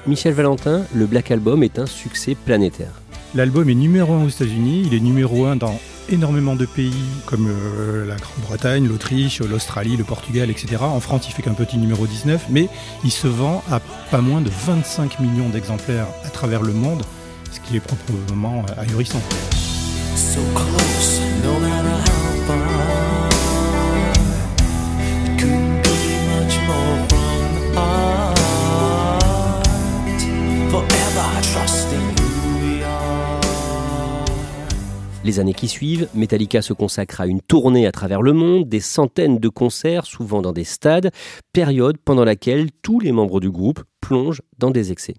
Michel 0.08 0.34
Valentin, 0.34 0.84
le 0.96 1.06
Black 1.06 1.32
Album 1.32 1.64
est 1.64 1.80
un 1.80 1.86
succès 1.86 2.36
planétaire. 2.36 2.94
L'album 3.36 3.70
est 3.70 3.76
numéro 3.76 4.14
un 4.14 4.24
aux 4.24 4.30
États-Unis, 4.30 4.84
il 4.86 4.94
est 4.94 5.02
numéro 5.02 5.46
un 5.46 5.58
dans 5.58 5.78
énormément 6.10 6.56
de 6.56 6.66
pays 6.66 6.94
comme 7.26 7.50
euh, 7.50 8.08
la 8.08 8.16
Grande-Bretagne, 8.16 8.88
l'Autriche, 8.88 9.42
l'Australie, 9.42 9.98
le 9.98 10.06
Portugal, 10.06 10.50
etc. 10.50 10.78
En 10.80 11.02
France, 11.02 11.28
il 11.28 11.34
fait 11.34 11.42
qu'un 11.42 11.54
petit 11.54 11.78
numéro 11.78 12.08
19, 12.08 12.46
mais 12.50 12.70
il 13.04 13.12
se 13.12 13.28
vend 13.28 13.62
à 13.70 13.82
pas 14.10 14.22
moins 14.22 14.40
de 14.40 14.50
25 14.50 15.20
millions 15.20 15.50
d'exemplaires 15.50 16.08
à 16.26 16.30
travers 16.30 16.62
le 16.62 16.72
monde, 16.72 17.04
ce 17.52 17.60
qui 17.60 17.76
est 17.76 17.82
proprement 17.82 18.64
ahurissant. 18.78 19.22
Les 35.30 35.40
années 35.40 35.54
qui 35.54 35.68
suivent, 35.68 36.08
Metallica 36.16 36.64
se 36.64 36.74
consacre 36.74 37.22
à 37.22 37.28
une 37.28 37.40
tournée 37.40 37.86
à 37.86 37.92
travers 37.92 38.24
le 38.24 38.34
monde, 38.34 38.68
des 38.68 38.80
centaines 38.80 39.38
de 39.38 39.48
concerts, 39.48 40.08
souvent 40.08 40.42
dans 40.42 40.54
des 40.54 40.64
stades, 40.64 41.12
période 41.54 42.00
pendant 42.04 42.26
laquelle 42.26 42.72
tous 42.82 43.00
les 43.00 43.12
membres 43.12 43.40
du 43.40 43.52
groupe 43.52 43.84
plonge 44.10 44.42
dans 44.58 44.72
des 44.72 44.92
excès. 44.92 45.14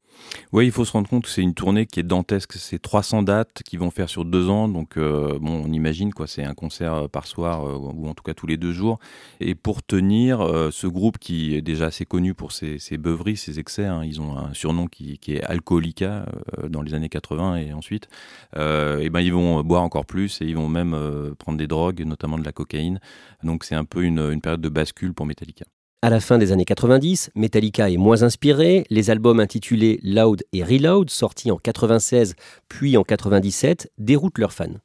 Oui, 0.53 0.67
il 0.67 0.73
faut 0.73 0.85
se 0.85 0.91
rendre 0.91 1.09
compte 1.09 1.23
que 1.23 1.29
c'est 1.29 1.43
une 1.43 1.55
tournée 1.55 1.87
qui 1.87 2.01
est 2.01 2.03
dantesque. 2.03 2.55
C'est 2.55 2.83
300 2.83 3.23
dates 3.23 3.63
qu'ils 3.65 3.79
vont 3.79 3.93
faire 3.93 4.09
sur 4.09 4.25
deux 4.25 4.49
ans. 4.49 4.67
Donc, 4.67 4.97
euh, 4.97 5.39
bon, 5.41 5.63
on 5.65 5.73
imagine 5.73 6.13
quoi, 6.13 6.27
c'est 6.27 6.43
un 6.43 6.55
concert 6.55 6.95
euh, 6.95 7.07
par 7.07 7.29
soir 7.29 7.65
euh, 7.65 7.77
ou 7.77 8.09
en 8.09 8.15
tout 8.15 8.25
cas 8.25 8.35
tous 8.35 8.49
les 8.49 8.57
deux 8.57 8.73
jours. 8.73 8.99
Et 9.39 9.55
pour 9.55 9.85
tenir 9.85 10.41
ce 10.73 10.89
groupe 10.89 11.19
qui 11.19 11.55
est 11.55 11.63
déjà 11.63 11.87
assez 11.87 12.05
connu 12.05 12.35
pour 12.35 12.51
ses, 12.51 12.79
beuveries, 12.99 13.37
ses 13.37 13.61
excès, 13.61 13.87
hein, 13.87 14.03
ils 14.05 14.21
ont 14.21 14.37
un 14.37 14.53
surnom 14.55 14.89
qui, 14.89 15.19
est 15.29 15.43
Alcoolica 15.45 16.27
dans 16.69 16.83
les 16.83 16.95
années 16.95 17.09
80 17.09 17.57
et 17.57 17.73
ensuite, 17.73 18.09
et 18.57 19.11
ben 19.11 19.21
ils 19.21 19.33
vont 19.33 19.63
boire 19.63 19.83
encore 19.83 20.05
plus 20.05 20.41
et 20.43 20.47
ils 20.47 20.57
vont 20.57 20.69
même 20.69 20.97
prendre 21.39 21.59
des 21.59 21.69
drogues, 21.69 22.05
notamment 22.05 22.39
de 22.39 22.45
la 22.45 22.53
cocaïne. 22.53 23.01
Donc, 23.45 23.65
c'est 23.65 23.77
un 23.77 23.85
peu 23.85 24.03
une 24.03 24.41
période 24.41 24.61
de 24.61 24.69
bascule 24.69 25.15
pour 25.15 25.27
Metallica. 25.27 25.65
À 26.03 26.09
la 26.09 26.21
fin 26.21 26.39
des 26.39 26.51
années 26.51 26.65
90, 26.65 27.29
Metallica 27.35 27.91
est 27.91 27.99
moins 27.99 28.23
inspiré. 28.23 28.87
Les 28.89 29.11
albums 29.11 29.39
intitulés 29.39 30.01
Loud 30.03 30.43
et 30.55 30.65
Reload, 30.65 31.11
sortis 31.11 31.51
en 31.51 31.59
96 31.59 32.37
puis 32.71 32.97
en 32.97 33.05
97, 33.05 33.93
déroutent 33.99 34.39
leurs 34.39 34.55
fans. 34.55 34.79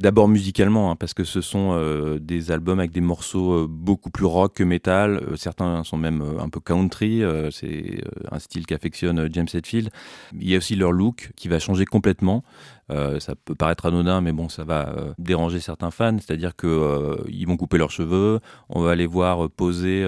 D'abord 0.00 0.28
musicalement, 0.28 0.90
hein, 0.90 0.96
parce 0.96 1.14
que 1.14 1.24
ce 1.24 1.40
sont 1.40 1.72
euh, 1.74 2.18
des 2.18 2.50
albums 2.50 2.80
avec 2.80 2.90
des 2.90 3.00
morceaux 3.00 3.52
euh, 3.52 3.66
beaucoup 3.68 4.10
plus 4.10 4.24
rock 4.24 4.54
que 4.54 4.64
metal. 4.64 5.16
Euh, 5.16 5.36
certains 5.36 5.84
sont 5.84 5.96
même 5.96 6.24
un 6.40 6.48
peu 6.48 6.60
country. 6.60 7.22
c'est 7.50 8.02
un 8.30 8.38
style 8.38 8.66
qu'affectionne 8.66 9.28
James 9.32 9.46
Hetfield. 9.52 9.90
Il 10.32 10.48
y 10.48 10.54
a 10.54 10.58
aussi 10.58 10.74
leur 10.74 10.92
look 10.92 11.30
qui 11.36 11.48
va 11.48 11.58
changer 11.58 11.84
complètement. 11.84 12.42
ça 12.90 13.34
peut 13.44 13.54
paraître 13.54 13.86
anodin, 13.86 14.20
mais 14.20 14.32
bon, 14.32 14.48
ça 14.48 14.64
va 14.64 14.94
déranger 15.18 15.60
certains 15.60 15.90
fans. 15.90 16.18
C'est-à-dire 16.18 16.56
qu'ils 16.56 17.46
vont 17.46 17.56
couper 17.56 17.78
leurs 17.78 17.90
cheveux, 17.90 18.40
on 18.68 18.82
va 18.82 18.94
les 18.94 19.06
voir 19.06 19.48
poser 19.50 20.06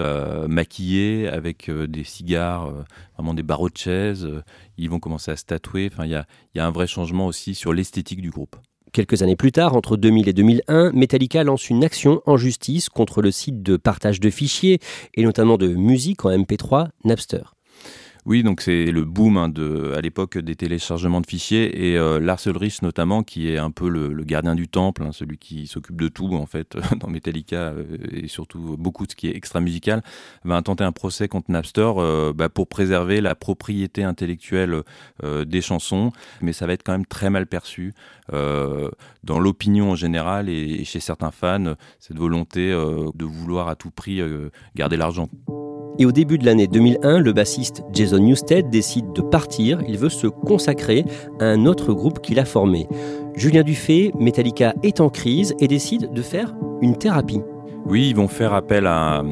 maquillés 0.48 1.28
avec 1.28 1.70
des 1.70 2.04
cigares, 2.04 2.70
vraiment 3.16 3.34
des 3.34 3.42
barreaux 3.42 3.70
de 3.70 3.76
chaise. 3.76 4.28
ils 4.76 4.90
vont 4.90 5.00
commencer 5.00 5.30
à 5.30 5.36
se 5.36 5.44
tatouer. 5.44 5.90
Enfin, 5.92 6.04
il 6.04 6.10
y 6.54 6.58
a 6.60 6.66
un 6.66 6.70
vrai 6.70 6.86
changement 6.86 7.26
aussi 7.26 7.54
sur 7.54 7.72
l'esthétique 7.72 8.20
du 8.20 8.30
groupe. 8.30 8.56
Quelques 8.94 9.22
années 9.22 9.34
plus 9.34 9.50
tard, 9.50 9.74
entre 9.74 9.96
2000 9.96 10.28
et 10.28 10.32
2001, 10.32 10.92
Metallica 10.92 11.42
lance 11.42 11.68
une 11.68 11.82
action 11.82 12.22
en 12.26 12.36
justice 12.36 12.88
contre 12.88 13.22
le 13.22 13.32
site 13.32 13.60
de 13.60 13.76
partage 13.76 14.20
de 14.20 14.30
fichiers 14.30 14.78
et 15.14 15.24
notamment 15.24 15.58
de 15.58 15.66
musique 15.66 16.24
en 16.24 16.30
MP3 16.30 16.90
Napster. 17.04 17.53
Oui, 18.26 18.42
donc 18.42 18.62
c'est 18.62 18.86
le 18.86 19.04
boom 19.04 19.36
hein, 19.36 19.50
de, 19.50 19.92
à 19.94 20.00
l'époque 20.00 20.38
des 20.38 20.56
téléchargements 20.56 21.20
de 21.20 21.26
fichiers 21.26 21.90
et 21.90 21.98
euh, 21.98 22.18
Lars 22.18 22.40
Ulrich 22.46 22.80
notamment, 22.80 23.22
qui 23.22 23.50
est 23.50 23.58
un 23.58 23.70
peu 23.70 23.86
le, 23.90 24.24
gardien 24.24 24.54
du 24.54 24.66
temple, 24.66 25.02
hein, 25.02 25.12
celui 25.12 25.36
qui 25.36 25.66
s'occupe 25.66 26.00
de 26.00 26.08
tout 26.08 26.34
en 26.34 26.46
fait 26.46 26.74
dans 27.00 27.08
Metallica 27.08 27.56
euh, 27.56 27.84
et 28.10 28.26
surtout 28.28 28.76
beaucoup 28.78 29.04
de 29.04 29.10
ce 29.10 29.16
qui 29.16 29.28
est 29.28 29.36
extra 29.36 29.60
musical, 29.60 30.02
va 30.42 30.56
intenter 30.56 30.84
un 30.84 30.92
procès 30.92 31.28
contre 31.28 31.50
Napster 31.50 31.92
euh, 31.98 32.32
bah, 32.32 32.48
pour 32.48 32.66
préserver 32.66 33.20
la 33.20 33.34
propriété 33.34 34.04
intellectuelle 34.04 34.82
des 35.22 35.60
chansons, 35.60 36.10
mais 36.40 36.52
ça 36.52 36.66
va 36.66 36.72
être 36.72 36.82
quand 36.82 36.92
même 36.92 37.06
très 37.06 37.30
mal 37.30 37.46
perçu 37.46 37.94
dans 38.30 39.38
l'opinion 39.38 39.90
en 39.92 39.94
général 39.94 40.48
et, 40.48 40.84
chez 40.84 41.00
certains 41.00 41.30
fans, 41.30 41.74
cette 41.98 42.18
volonté 42.18 42.70
de 42.70 43.24
vouloir 43.24 43.68
à 43.68 43.76
tout 43.76 43.90
prix 43.90 44.20
garder 44.74 44.96
l'argent. 44.96 45.28
Et 45.98 46.06
au 46.06 46.12
début 46.12 46.38
de 46.38 46.44
l'année 46.44 46.66
2001, 46.66 47.20
le 47.20 47.32
bassiste 47.32 47.84
Jason 47.92 48.18
Newsted 48.18 48.68
décide 48.68 49.12
de 49.12 49.22
partir. 49.22 49.78
Il 49.86 49.96
veut 49.96 50.08
se 50.08 50.26
consacrer 50.26 51.04
à 51.38 51.44
un 51.44 51.66
autre 51.66 51.92
groupe 51.92 52.20
qu'il 52.20 52.40
a 52.40 52.44
formé. 52.44 52.88
Julien 53.36 53.62
Dufay, 53.62 54.12
Metallica 54.18 54.74
est 54.82 55.00
en 55.00 55.08
crise 55.08 55.54
et 55.60 55.68
décide 55.68 56.12
de 56.12 56.22
faire 56.22 56.54
une 56.82 56.96
thérapie. 56.96 57.40
Oui, 57.86 58.08
ils 58.08 58.16
vont 58.16 58.28
faire 58.28 58.54
appel 58.54 58.86
à 58.86 59.22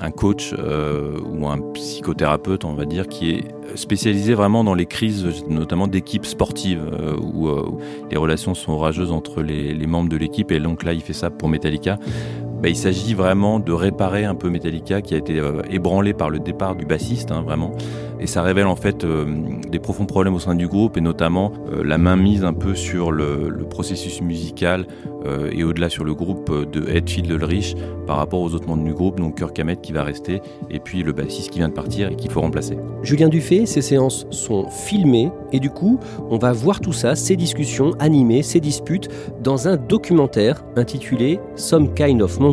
un 0.00 0.10
coach 0.10 0.54
euh, 0.58 1.18
ou 1.30 1.46
un 1.46 1.58
psychothérapeute, 1.74 2.64
on 2.64 2.74
va 2.74 2.86
dire, 2.86 3.08
qui 3.08 3.30
est 3.30 3.44
spécialisé 3.74 4.34
vraiment 4.34 4.64
dans 4.64 4.74
les 4.74 4.86
crises, 4.86 5.44
notamment 5.48 5.88
d'équipes 5.88 6.26
sportives, 6.26 6.82
euh, 6.92 7.16
où, 7.16 7.48
euh, 7.48 7.66
où, 7.66 7.78
les 8.10 8.16
relations 8.16 8.54
sont 8.54 8.72
orageuses 8.72 9.12
entre 9.12 9.42
les 9.42 9.86
membres 9.86 10.08
de 10.08 10.16
l'équipe. 10.16 10.50
Et 10.52 10.58
donc 10.58 10.84
là, 10.84 10.92
il 10.92 11.02
fait 11.02 11.12
ça 11.12 11.30
pour 11.30 11.48
Metallica. 11.48 11.98
Bah, 12.62 12.68
il 12.68 12.76
s'agit 12.76 13.14
vraiment 13.14 13.58
de 13.58 13.72
réparer 13.72 14.24
un 14.24 14.36
peu 14.36 14.48
Metallica 14.48 15.02
qui 15.02 15.14
a 15.14 15.16
été 15.16 15.40
euh, 15.40 15.62
ébranlé 15.68 16.12
par 16.12 16.30
le 16.30 16.38
départ 16.38 16.76
du 16.76 16.86
bassiste, 16.86 17.32
hein, 17.32 17.42
vraiment. 17.42 17.72
Et 18.20 18.28
ça 18.28 18.42
révèle 18.42 18.66
en 18.66 18.76
fait 18.76 19.02
euh, 19.02 19.26
des 19.68 19.80
profonds 19.80 20.06
problèmes 20.06 20.36
au 20.36 20.38
sein 20.38 20.54
du 20.54 20.68
groupe 20.68 20.96
et 20.96 21.00
notamment 21.00 21.52
euh, 21.72 21.82
la 21.82 21.98
mainmise 21.98 22.44
un 22.44 22.52
peu 22.52 22.76
sur 22.76 23.10
le, 23.10 23.66
processus 23.68 24.20
musical 24.20 24.86
et 25.52 25.62
au-delà 25.62 25.88
sur 25.88 26.04
le 26.04 26.14
groupe 26.14 26.50
de 26.72 26.90
Hetfield 26.90 27.30
Ulrich 27.30 27.76
par 28.08 28.16
rapport 28.16 28.40
aux 28.40 28.54
autres 28.54 28.66
membres 28.66 28.84
du 28.84 28.92
groupe, 28.92 29.20
donc 29.20 29.36
Kirk 29.38 29.56
Hammett 29.58 29.80
qui 29.80 29.92
va 29.92 30.02
rester 30.02 30.42
et 30.68 30.80
puis 30.80 31.04
le 31.04 31.12
bassiste 31.12 31.50
qui 31.50 31.60
vient 31.60 31.68
de 31.68 31.74
partir 31.74 32.08
et 32.10 32.16
qu'il 32.16 32.30
faut 32.30 32.40
remplacer. 32.40 32.76
Julien 33.02 33.28
Dufay, 33.28 33.64
ces 33.64 33.82
séances 33.82 34.26
sont 34.30 34.68
filmées 34.68 35.30
et 35.52 35.60
du 35.60 35.70
coup, 35.70 36.00
on 36.28 36.38
va 36.38 36.52
voir 36.52 36.80
tout 36.80 36.92
ça, 36.92 37.14
ces 37.14 37.36
discussions 37.36 37.92
animées, 38.00 38.42
ces 38.42 38.58
disputes, 38.58 39.08
dans 39.42 39.68
un 39.68 39.76
documentaire 39.76 40.64
intitulé 40.76 41.38
Some 41.54 41.94
Kind 41.94 42.20
of 42.20 42.40
Monster, 42.40 42.51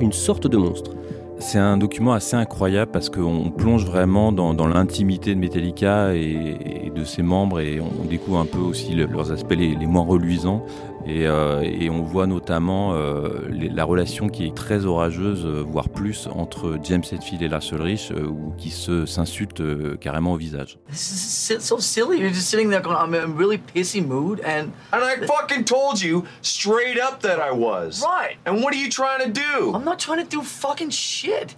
une 0.00 0.12
sorte 0.12 0.46
de 0.46 0.56
monstre. 0.56 0.92
C'est 1.38 1.58
un 1.58 1.78
document 1.78 2.12
assez 2.12 2.36
incroyable 2.36 2.90
parce 2.92 3.08
qu'on 3.08 3.50
plonge 3.50 3.86
vraiment 3.86 4.30
dans, 4.30 4.68
l'intimité 4.68 5.34
de 5.34 5.40
Metallica 5.40 6.14
et, 6.14 6.92
de 6.94 7.04
ses 7.04 7.22
membres 7.22 7.60
et 7.60 7.80
on 7.80 8.04
découvre 8.04 8.38
un 8.40 8.44
peu 8.44 8.58
aussi 8.58 8.94
leurs 8.94 9.32
aspects 9.32 9.56
les, 9.56 9.74
moins 9.86 10.04
reluisants. 10.04 10.64
Euh, 11.08 11.62
et, 11.62 11.90
on 11.90 12.02
voit 12.02 12.26
notamment 12.26 12.94
euh, 12.94 13.48
la 13.50 13.84
relation 13.84 14.28
qui 14.28 14.46
est 14.46 14.54
très 14.54 14.84
orageuse, 14.84 15.44
euh, 15.44 15.64
voire 15.66 15.88
plus, 15.88 16.28
entre 16.34 16.78
James 16.84 17.02
Hetfield 17.10 17.42
et 17.42 17.48
Lars 17.48 17.62
Ulrich, 17.72 18.12
ou 18.12 18.52
qui 18.56 18.70
se 18.70 19.06
s'insultent 19.06 19.62
carrément 19.98 20.34
au 20.34 20.36
visage. 20.36 20.78
C'est 20.92 21.60
so 21.60 21.78
silly. 21.78 22.18
You're 22.18 22.32
just 22.32 22.48
sitting 22.48 22.70
there 22.70 22.82
going, 22.82 22.96
I'm 22.96 23.14
in 23.14 23.22
a 23.22 23.26
really 23.26 23.58
pissy 23.58 24.00
mood, 24.00 24.40
and 24.44 24.70
and 24.92 25.02
I 25.02 25.26
fucking 25.26 25.64
told 25.64 26.00
you 26.00 26.24
straight 26.42 26.98
up 26.98 27.20
that 27.22 27.38
I 27.38 27.52
was. 27.52 28.02
Right. 28.02 28.36
And 28.46 28.62
what 28.62 28.74
are 28.74 28.78
you 28.78 28.90
trying 28.90 29.24
to 29.24 29.30
do? 29.30 29.74
I'm 29.74 29.84
not 29.84 29.98
trying 29.98 30.22
to 30.22 30.28
do 30.28 30.42
fucking 30.42 30.90
shit. 30.90 31.54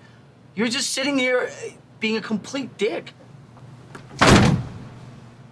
You're 0.54 0.68
just 0.68 0.90
sitting 0.90 1.18
here 1.18 1.50
being 2.00 2.16
a 2.16 2.20
complete 2.20 2.76
dick. 2.76 3.12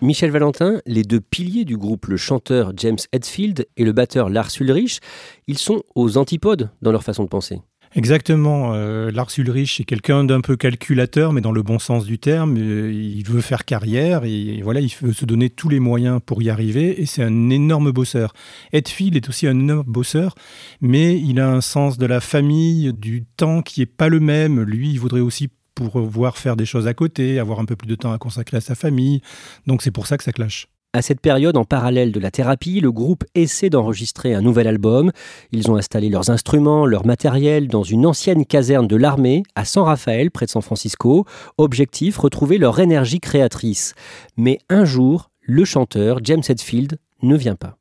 Michel 0.03 0.31
Valentin, 0.31 0.81
les 0.87 1.03
deux 1.03 1.21
piliers 1.21 1.67
du 1.67 1.77
groupe, 1.77 2.07
le 2.07 2.17
chanteur 2.17 2.73
James 2.77 2.99
Hetfield 3.13 3.67
et 3.77 3.85
le 3.85 3.93
batteur 3.93 4.31
Lars 4.31 4.51
Ulrich, 4.59 5.01
ils 5.47 5.59
sont 5.59 5.83
aux 5.95 6.17
antipodes 6.17 6.71
dans 6.81 6.91
leur 6.91 7.03
façon 7.03 7.25
de 7.25 7.29
penser. 7.29 7.61
Exactement. 7.95 8.73
Euh, 8.73 9.11
Lars 9.11 9.31
Ulrich 9.37 9.81
est 9.81 9.85
quelqu'un 9.85 10.23
d'un 10.25 10.41
peu 10.41 10.57
calculateur, 10.57 11.33
mais 11.33 11.41
dans 11.41 11.53
le 11.53 11.63
bon 11.63 11.79
sens 11.79 12.07
du 12.07 12.19
terme. 12.19 12.57
Euh, 12.57 12.93
il 12.93 13.25
veut 13.27 13.41
faire 13.41 13.65
carrière 13.65 14.25
et 14.25 14.61
voilà, 14.63 14.81
il 14.81 14.91
veut 15.03 15.13
se 15.13 15.25
donner 15.25 15.51
tous 15.51 15.69
les 15.69 15.81
moyens 15.81 16.21
pour 16.25 16.41
y 16.41 16.51
arriver. 16.51 17.03
Et 17.03 17.07
c'est 17.07 17.25
un 17.25 17.51
énorme 17.51 17.91
bosseur. 17.91 18.33
Hetfield 18.73 19.17
est 19.17 19.29
aussi 19.29 19.49
un 19.49 19.59
énorme 19.59 19.87
bosseur, 19.87 20.35
mais 20.81 21.19
il 21.19 21.41
a 21.41 21.51
un 21.51 21.61
sens 21.61 21.99
de 21.99 22.07
la 22.07 22.21
famille, 22.21 22.93
du 22.95 23.25
temps 23.37 23.61
qui 23.61 23.83
est 23.83 23.87
pas 23.87 24.09
le 24.09 24.21
même. 24.21 24.63
Lui, 24.63 24.91
il 24.91 25.01
voudrait 25.01 25.21
aussi 25.21 25.49
pour 25.89 26.37
faire 26.37 26.57
des 26.57 26.67
choses 26.67 26.87
à 26.87 26.95
côté, 26.95 27.39
avoir 27.39 27.61
un 27.61 27.65
peu 27.65 27.77
plus 27.77 27.89
de 27.89 27.95
temps 27.95 28.13
à 28.13 28.19
consacrer 28.19 28.59
à 28.59 28.61
sa 28.61 28.75
famille. 28.75 29.21
Donc 29.67 29.83
c'est 29.83 29.91
pour 29.91 30.07
ça 30.07 30.17
que 30.17 30.25
ça 30.25 30.33
clash. 30.33 30.69
À 30.93 31.03
cette 31.03 31.21
période, 31.21 31.57
en 31.57 31.65
parallèle 31.65 32.11
de 32.11 32.19
la 32.19 32.33
thérapie, 32.33 32.81
le 32.81 32.91
groupe 32.91 33.23
essaie 33.37 33.71
d'enregistrer 33.71 34.35
un 34.35 34.43
nouvel 34.43 34.67
album. 34.67 35.13
Ils 35.53 35.71
ont 35.71 35.77
installé 35.77 36.09
leurs 36.09 36.31
instruments, 36.31 36.85
leur 36.85 37.07
matériel 37.07 37.69
dans 37.69 37.85
une 37.85 38.07
ancienne 38.07 38.45
caserne 38.45 38.89
de 38.89 38.97
l'armée 38.97 39.45
à 39.55 39.65
San 39.65 39.85
Rafael, 39.85 40.33
près 40.33 40.47
de 40.47 40.51
San 40.51 40.63
Francisco. 40.63 41.27
Objectif, 41.59 42.19
retrouver 42.19 42.59
leur 42.59 42.81
énergie 42.81 43.21
créatrice. 43.21 43.95
Mais 44.37 44.59
un 44.69 44.85
jour, 44.85 45.31
le 45.43 45.65
chanteur 45.65 46.19
James 46.25 46.43
Hetfield 46.49 46.99
ne 47.23 47.37
vient 47.37 47.55
pas. 47.55 47.80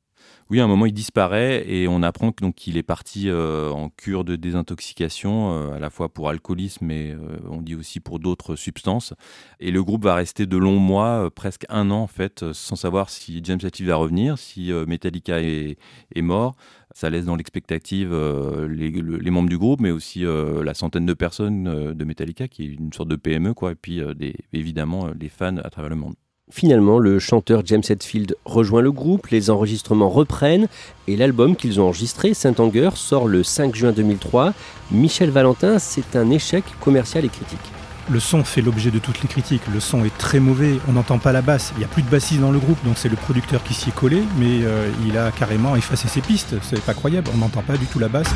Oui, 0.49 0.59
à 0.59 0.63
un 0.63 0.67
moment, 0.67 0.87
il 0.87 0.93
disparaît 0.93 1.63
et 1.69 1.87
on 1.87 2.01
apprend 2.01 2.31
qu'il 2.31 2.77
est 2.77 2.83
parti 2.83 3.29
euh, 3.29 3.69
en 3.69 3.89
cure 3.89 4.23
de 4.23 4.35
désintoxication, 4.35 5.53
euh, 5.53 5.75
à 5.75 5.79
la 5.79 5.91
fois 5.91 6.11
pour 6.11 6.27
alcoolisme, 6.27 6.87
mais 6.87 7.11
euh, 7.11 7.37
on 7.51 7.61
dit 7.61 7.75
aussi 7.75 7.99
pour 7.99 8.17
d'autres 8.17 8.55
substances. 8.55 9.13
Et 9.59 9.69
le 9.69 9.83
groupe 9.83 10.05
va 10.05 10.15
rester 10.15 10.47
de 10.47 10.57
longs 10.57 10.79
mois, 10.79 11.29
presque 11.29 11.67
un 11.69 11.91
an 11.91 11.99
en 11.99 12.07
fait, 12.07 12.51
sans 12.53 12.75
savoir 12.75 13.11
si 13.11 13.41
James 13.43 13.59
Hetfield 13.61 13.89
va 13.89 13.97
revenir, 13.97 14.39
si 14.39 14.71
Metallica 14.87 15.39
est, 15.39 15.77
mort. 16.17 16.55
Ça 16.95 17.11
laisse 17.11 17.25
dans 17.25 17.35
l'expectative 17.35 18.11
les, 18.67 19.29
membres 19.31 19.49
du 19.49 19.57
groupe, 19.59 19.81
mais 19.81 19.91
aussi 19.91 20.23
la 20.25 20.73
centaine 20.73 21.05
de 21.05 21.13
personnes 21.13 21.93
de 21.93 22.05
Metallica, 22.05 22.47
qui 22.47 22.63
est 22.63 22.73
une 22.73 22.91
sorte 22.91 23.09
de 23.09 23.15
PME, 23.15 23.53
quoi, 23.53 23.73
et 23.73 23.75
puis 23.75 24.01
évidemment 24.53 25.09
les 25.19 25.29
fans 25.29 25.57
à 25.57 25.69
travers 25.69 25.89
le 25.89 25.95
monde. 25.95 26.15
Finalement, 26.51 26.97
le 26.97 27.19
chanteur 27.19 27.61
James 27.65 27.83
Hetfield 27.87 28.35
rejoint 28.43 28.81
le 28.81 28.91
groupe, 28.91 29.27
les 29.27 29.51
enregistrements 29.51 30.09
reprennent 30.09 30.67
et 31.07 31.15
l'album 31.15 31.55
qu'ils 31.55 31.79
ont 31.79 31.85
enregistré, 31.85 32.33
Saint 32.33 32.55
Anger, 32.57 32.89
sort 32.95 33.27
le 33.27 33.43
5 33.43 33.75
juin 33.75 33.91
2003. 33.91 34.53
Michel 34.91 35.29
Valentin, 35.29 35.77
c'est 35.77 36.15
un 36.15 36.31
échec 36.31 36.63
commercial 36.79 37.23
et 37.23 37.29
critique. 37.29 37.59
Le 38.09 38.19
son 38.19 38.43
fait 38.43 38.61
l'objet 38.61 38.89
de 38.89 38.97
toutes 38.97 39.21
les 39.21 39.27
critiques. 39.27 39.61
Le 39.71 39.79
son 39.79 40.03
est 40.03 40.17
très 40.17 40.39
mauvais, 40.39 40.79
on 40.87 40.93
n'entend 40.93 41.19
pas 41.19 41.31
la 41.31 41.43
basse. 41.43 41.71
Il 41.75 41.79
n'y 41.79 41.85
a 41.85 41.87
plus 41.87 42.01
de 42.01 42.09
bassiste 42.09 42.41
dans 42.41 42.51
le 42.51 42.57
groupe, 42.57 42.83
donc 42.83 42.97
c'est 42.97 43.09
le 43.09 43.15
producteur 43.15 43.61
qui 43.63 43.75
s'y 43.75 43.89
est 43.89 43.95
collé, 43.95 44.23
mais 44.39 44.63
euh, 44.63 44.89
il 45.05 45.15
a 45.19 45.29
carrément 45.29 45.75
effacé 45.75 46.07
ses 46.07 46.21
pistes. 46.21 46.55
C'est 46.63 46.81
pas 46.81 46.95
croyable, 46.95 47.29
on 47.35 47.37
n'entend 47.37 47.61
pas 47.61 47.77
du 47.77 47.85
tout 47.85 47.99
la 47.99 48.07
basse. 48.07 48.33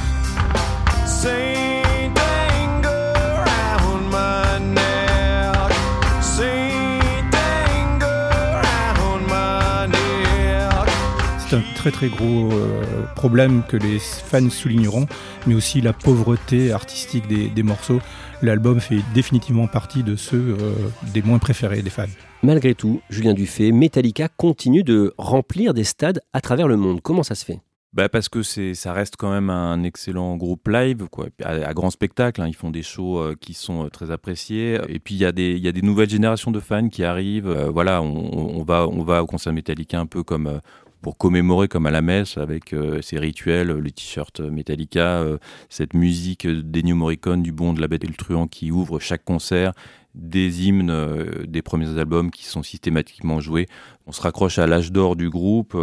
Très 11.83 11.91
très 11.91 12.07
gros 12.07 12.49
euh, 12.53 13.03
problème 13.13 13.61
que 13.67 13.75
les 13.75 13.99
fans 13.99 14.49
souligneront, 14.49 15.05
mais 15.45 15.53
aussi 15.53 15.81
la 15.81 15.91
pauvreté 15.91 16.71
artistique 16.71 17.27
des, 17.27 17.63
morceaux. 17.63 17.99
L'album 18.41 18.79
fait 18.79 18.99
définitivement 19.13 19.67
partie 19.67 20.01
de 20.01 20.15
ceux 20.15 20.55
euh, 20.57 20.73
des 21.13 21.21
moins 21.21 21.39
préférés 21.39 21.81
des 21.81 21.89
fans. 21.89 22.05
Malgré 22.41 22.73
tout, 22.73 23.01
Julien 23.09 23.33
Dufay, 23.33 23.73
Metallica 23.73 24.29
continue 24.29 24.83
de 24.83 25.13
remplir 25.17 25.73
des 25.73 25.83
stades 25.83 26.21
à 26.31 26.39
travers 26.39 26.69
le 26.69 26.77
monde. 26.77 27.01
Comment 27.01 27.23
ça 27.23 27.35
se 27.35 27.43
fait? 27.43 27.59
Bah 27.91 28.07
parce 28.07 28.29
que 28.29 28.43
c'est, 28.43 28.73
ça 28.75 28.91
reste 28.93 29.17
quand 29.17 29.29
même 29.29 29.49
un 29.49 29.83
excellent 29.83 30.35
groupe 30.37 30.67
live, 30.67 31.09
quoi. 31.11 31.27
À, 31.43 31.73
grand 31.73 31.91
spectacle, 31.91 32.41
hein. 32.41 32.47
ils 32.47 32.55
font 32.55 32.71
des 32.71 32.81
shows 32.81 33.19
euh, 33.19 33.35
qui 33.39 33.53
sont 33.53 33.89
très 33.89 34.09
appréciés. 34.09 34.79
Et 34.87 34.99
puis 34.99 35.15
il 35.15 35.19
y 35.19 35.25
a 35.25 35.33
des, 35.33 35.51
il 35.51 35.63
y 35.63 35.67
a 35.67 35.73
des 35.73 35.81
nouvelles 35.81 36.09
générations 36.09 36.49
de 36.49 36.61
fans 36.61 36.87
qui 36.87 37.03
arrivent. 37.03 37.53
voilà, 37.73 38.01
on, 38.01 38.57
on, 38.57 38.63
va, 38.63 38.87
on 38.87 39.03
va 39.03 39.21
au 39.21 39.27
concert 39.27 39.51
Metallica 39.51 39.99
un 39.99 40.05
peu 40.05 40.23
comme 40.23 40.61
pour 41.03 41.17
commémorer 41.17 41.67
comme 41.67 41.85
à 41.85 41.91
la 41.91 42.01
messe 42.01 42.37
avec 42.37 42.73
euh, 42.73 43.01
ces 43.01 43.19
rituels, 43.19 43.67
le 43.67 43.91
t-shirt 43.91 44.39
Metallica, 44.39 45.19
euh, 45.19 45.37
cette 45.69 45.93
musique 45.93 46.47
d'Ennio 46.47 46.95
Morricone, 46.95 47.43
du 47.43 47.51
Bon, 47.51 47.73
de 47.73 47.81
la 47.81 47.89
Bête 47.89 48.05
et 48.05 48.07
le 48.07 48.13
Truand 48.13 48.47
qui 48.47 48.71
ouvre 48.71 48.99
chaque 48.99 49.25
concert, 49.25 49.73
des 50.15 50.65
hymnes 50.65 50.89
euh, 50.89 51.45
des 51.45 51.61
premiers 51.61 51.99
albums 51.99 52.31
qui 52.31 52.45
sont 52.45 52.63
systématiquement 52.63 53.41
joués. 53.41 53.67
On 54.07 54.13
se 54.13 54.21
raccroche 54.21 54.57
à 54.59 54.65
l'âge 54.65 54.93
d'or 54.93 55.17
du 55.17 55.29
groupe 55.29 55.77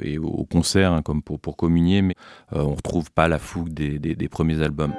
et 0.00 0.18
au 0.18 0.44
concert 0.44 0.92
hein, 0.92 1.02
comme 1.02 1.22
pour, 1.22 1.56
communier, 1.56 2.02
mais 2.02 2.14
on 2.52 2.74
retrouve 2.74 3.10
pas 3.10 3.28
la 3.28 3.38
fougue 3.38 3.70
des 3.70 4.28
premiers 4.28 4.60
albums. 4.62 4.94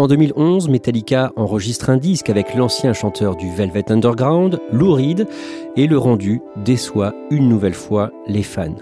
En 0.00 0.06
2011, 0.06 0.70
Metallica 0.70 1.30
enregistre 1.36 1.90
un 1.90 1.98
disque 1.98 2.30
avec 2.30 2.54
l'ancien 2.54 2.94
chanteur 2.94 3.36
du 3.36 3.54
Velvet 3.54 3.92
Underground, 3.92 4.58
Lou 4.72 4.94
Reed, 4.94 5.26
et 5.76 5.86
le 5.86 5.98
rendu 5.98 6.40
déçoit 6.64 7.12
une 7.30 7.50
nouvelle 7.50 7.74
fois 7.74 8.10
les 8.26 8.42
fans. 8.42 8.76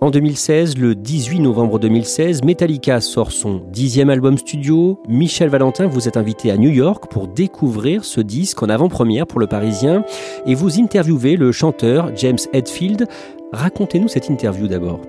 En 0.00 0.10
2016, 0.10 0.78
le 0.78 0.94
18 0.94 1.40
novembre 1.40 1.80
2016, 1.80 2.44
Metallica 2.44 3.00
sort 3.00 3.32
son 3.32 3.62
dixième 3.72 4.10
album 4.10 4.38
studio. 4.38 5.00
Michel 5.08 5.48
Valentin, 5.48 5.88
vous 5.88 6.06
êtes 6.06 6.16
invité 6.16 6.52
à 6.52 6.56
New 6.56 6.70
York 6.70 7.10
pour 7.10 7.26
découvrir 7.26 8.04
ce 8.04 8.20
disque 8.20 8.62
en 8.62 8.68
avant-première 8.68 9.26
pour 9.26 9.40
le 9.40 9.48
Parisien 9.48 10.04
et 10.46 10.54
vous 10.54 10.78
interviewez 10.78 11.34
le 11.34 11.50
chanteur 11.50 12.12
James 12.14 12.38
Hetfield. 12.52 13.08
Racontez-nous 13.52 14.06
cette 14.06 14.30
interview 14.30 14.68
d'abord. 14.68 15.00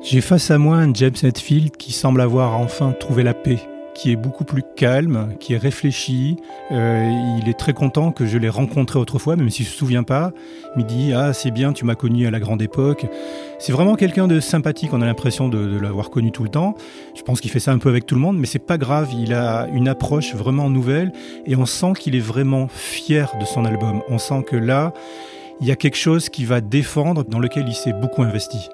J'ai 0.00 0.22
face 0.22 0.50
à 0.50 0.56
moi 0.56 0.76
un 0.76 0.94
James 0.94 1.12
Hetfield 1.22 1.76
qui 1.76 1.92
semble 1.92 2.22
avoir 2.22 2.58
enfin 2.58 2.94
trouvé 2.98 3.22
la 3.24 3.34
paix 3.34 3.58
qui 3.96 4.12
est 4.12 4.16
beaucoup 4.16 4.44
plus 4.44 4.62
calme, 4.76 5.34
qui 5.40 5.54
est 5.54 5.58
réfléchi. 5.58 6.36
Euh, 6.70 7.10
il 7.40 7.48
est 7.48 7.58
très 7.58 7.72
content 7.72 8.12
que 8.12 8.26
je 8.26 8.36
l'ai 8.36 8.50
rencontré 8.50 8.98
autrefois, 8.98 9.36
même 9.36 9.48
s'il 9.48 9.64
ne 9.64 9.70
se 9.70 9.76
souvient 9.76 10.02
pas. 10.02 10.32
Il 10.76 10.84
me 10.84 10.88
dit 10.88 11.12
Ah, 11.14 11.32
c'est 11.32 11.50
bien, 11.50 11.72
tu 11.72 11.84
m'as 11.84 11.94
connu 11.94 12.26
à 12.26 12.30
la 12.30 12.38
grande 12.38 12.60
époque. 12.60 13.06
C'est 13.58 13.72
vraiment 13.72 13.94
quelqu'un 13.96 14.28
de 14.28 14.38
sympathique, 14.38 14.92
on 14.92 15.00
a 15.00 15.06
l'impression 15.06 15.48
de, 15.48 15.78
l'avoir 15.80 16.10
connu 16.10 16.30
tout 16.30 16.44
le 16.44 16.50
temps. 16.50 16.74
Je 17.16 17.22
pense 17.22 17.40
qu'il 17.40 17.50
fait 17.50 17.58
ça 17.58 17.72
un 17.72 17.78
peu 17.78 17.88
avec 17.88 18.04
tout 18.04 18.14
le 18.14 18.20
monde, 18.20 18.38
mais 18.38 18.46
c'est 18.46 18.58
pas 18.58 18.76
grave, 18.76 19.08
il 19.18 19.32
a 19.32 19.66
une 19.72 19.88
approche 19.88 20.34
vraiment 20.34 20.68
nouvelle 20.68 21.12
et 21.46 21.56
on 21.56 21.66
sent 21.66 21.94
qu'il 21.98 22.14
est 22.14 22.20
vraiment 22.20 22.68
fier 22.68 23.32
de 23.40 23.46
son 23.46 23.64
album. 23.64 24.02
On 24.08 24.18
sent 24.18 24.44
que 24.46 24.56
là, 24.56 24.92
il 25.60 25.66
y 25.66 25.70
a 25.70 25.76
quelque 25.76 25.96
chose 25.96 26.28
qui 26.28 26.44
va 26.44 26.60
défendre, 26.60 27.24
dans 27.24 27.38
lequel 27.38 27.66
il 27.66 27.74
s'est 27.74 27.94
beaucoup 27.94 28.22
investi. 28.22 28.68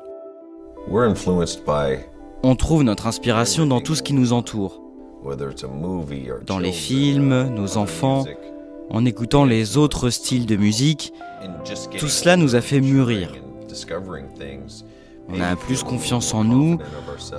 On 2.42 2.56
trouve 2.56 2.82
notre 2.82 3.06
inspiration 3.06 3.66
dans 3.66 3.80
tout 3.80 3.94
ce 3.94 4.02
qui 4.02 4.14
nous 4.14 4.32
entoure 4.32 4.81
dans 6.46 6.58
les 6.58 6.72
films, 6.72 7.48
nos 7.54 7.76
enfants, 7.76 8.24
en 8.90 9.04
écoutant 9.04 9.44
les 9.44 9.76
autres 9.76 10.10
styles 10.10 10.46
de 10.46 10.56
musique, 10.56 11.12
tout 11.98 12.08
cela 12.08 12.36
nous 12.36 12.54
a 12.54 12.60
fait 12.60 12.80
mûrir. 12.80 13.32
On 15.28 15.40
a 15.40 15.56
plus 15.56 15.82
confiance 15.82 16.34
en 16.34 16.44
nous, 16.44 16.78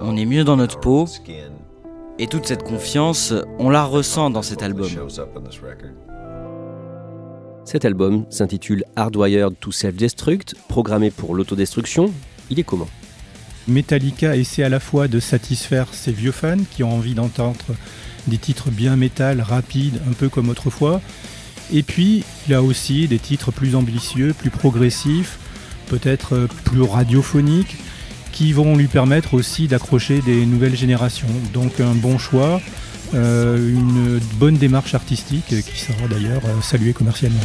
on 0.02 0.16
est 0.16 0.26
mieux 0.26 0.44
dans 0.44 0.56
notre 0.56 0.80
peau, 0.80 1.06
et 2.20 2.28
toute 2.28 2.46
cette 2.46 2.64
confiance, 2.64 3.34
on 3.60 3.70
la 3.70 3.84
ressent 3.84 4.30
dans 4.30 4.42
cet 4.42 4.64
album. 4.64 4.90
Cet 7.66 7.86
album 7.86 8.26
s'intitule 8.30 8.84
Hardwired 8.96 9.60
to 9.60 9.72
Self-Destruct, 9.72 10.56
programmé 10.68 11.12
pour 11.12 11.34
l'autodestruction. 11.34 12.12
Il 12.50 12.60
est 12.60 12.64
comment? 12.64 12.88
Metallica 13.68 14.36
essaie 14.36 14.64
à 14.64 14.70
la 14.70 14.80
fois 14.80 15.08
de 15.08 15.20
satisfaire 15.20 15.88
ses 15.92 16.12
vieux 16.12 16.32
fans 16.32 16.58
qui 16.72 16.84
ont 16.84 16.94
envie 16.94 17.14
d'entendre 17.14 17.66
des 18.28 18.38
titres 18.38 18.70
bien 18.70 18.96
métal, 18.96 19.42
rapides, 19.42 20.00
un 20.10 20.14
peu 20.14 20.30
comme 20.30 20.50
autrefois. 20.50 21.02
Et 21.72 21.84
puis, 21.84 22.24
il 22.48 22.54
a 22.54 22.62
aussi 22.62 23.08
des 23.08 23.20
titres 23.20 23.52
plus 23.52 23.76
ambitieux, 23.76 24.34
plus 24.34 24.50
progressifs, 24.50 25.38
peut-être 25.88 26.48
plus 26.66 26.82
radiophoniques, 26.82 27.78
qui 28.32 28.52
vont 28.52 28.76
lui 28.76 28.88
permettre 28.88 29.34
aussi 29.36 29.68
d'accrocher 29.68 30.22
des 30.22 30.46
nouvelles 30.46 30.76
générations. 30.76 31.28
Donc 31.54 31.80
un 31.80 31.94
bon 31.94 32.18
choix, 32.18 32.62
euh, 33.14 33.58
une 33.58 34.20
bonne 34.36 34.58
démarche 34.58 34.96
artistique 34.96 35.48
qui 35.48 35.80
sera 35.80 36.08
d'ailleurs 36.10 36.42
euh, 36.46 36.62
saluée 36.62 36.94
commercialement. 36.94 37.40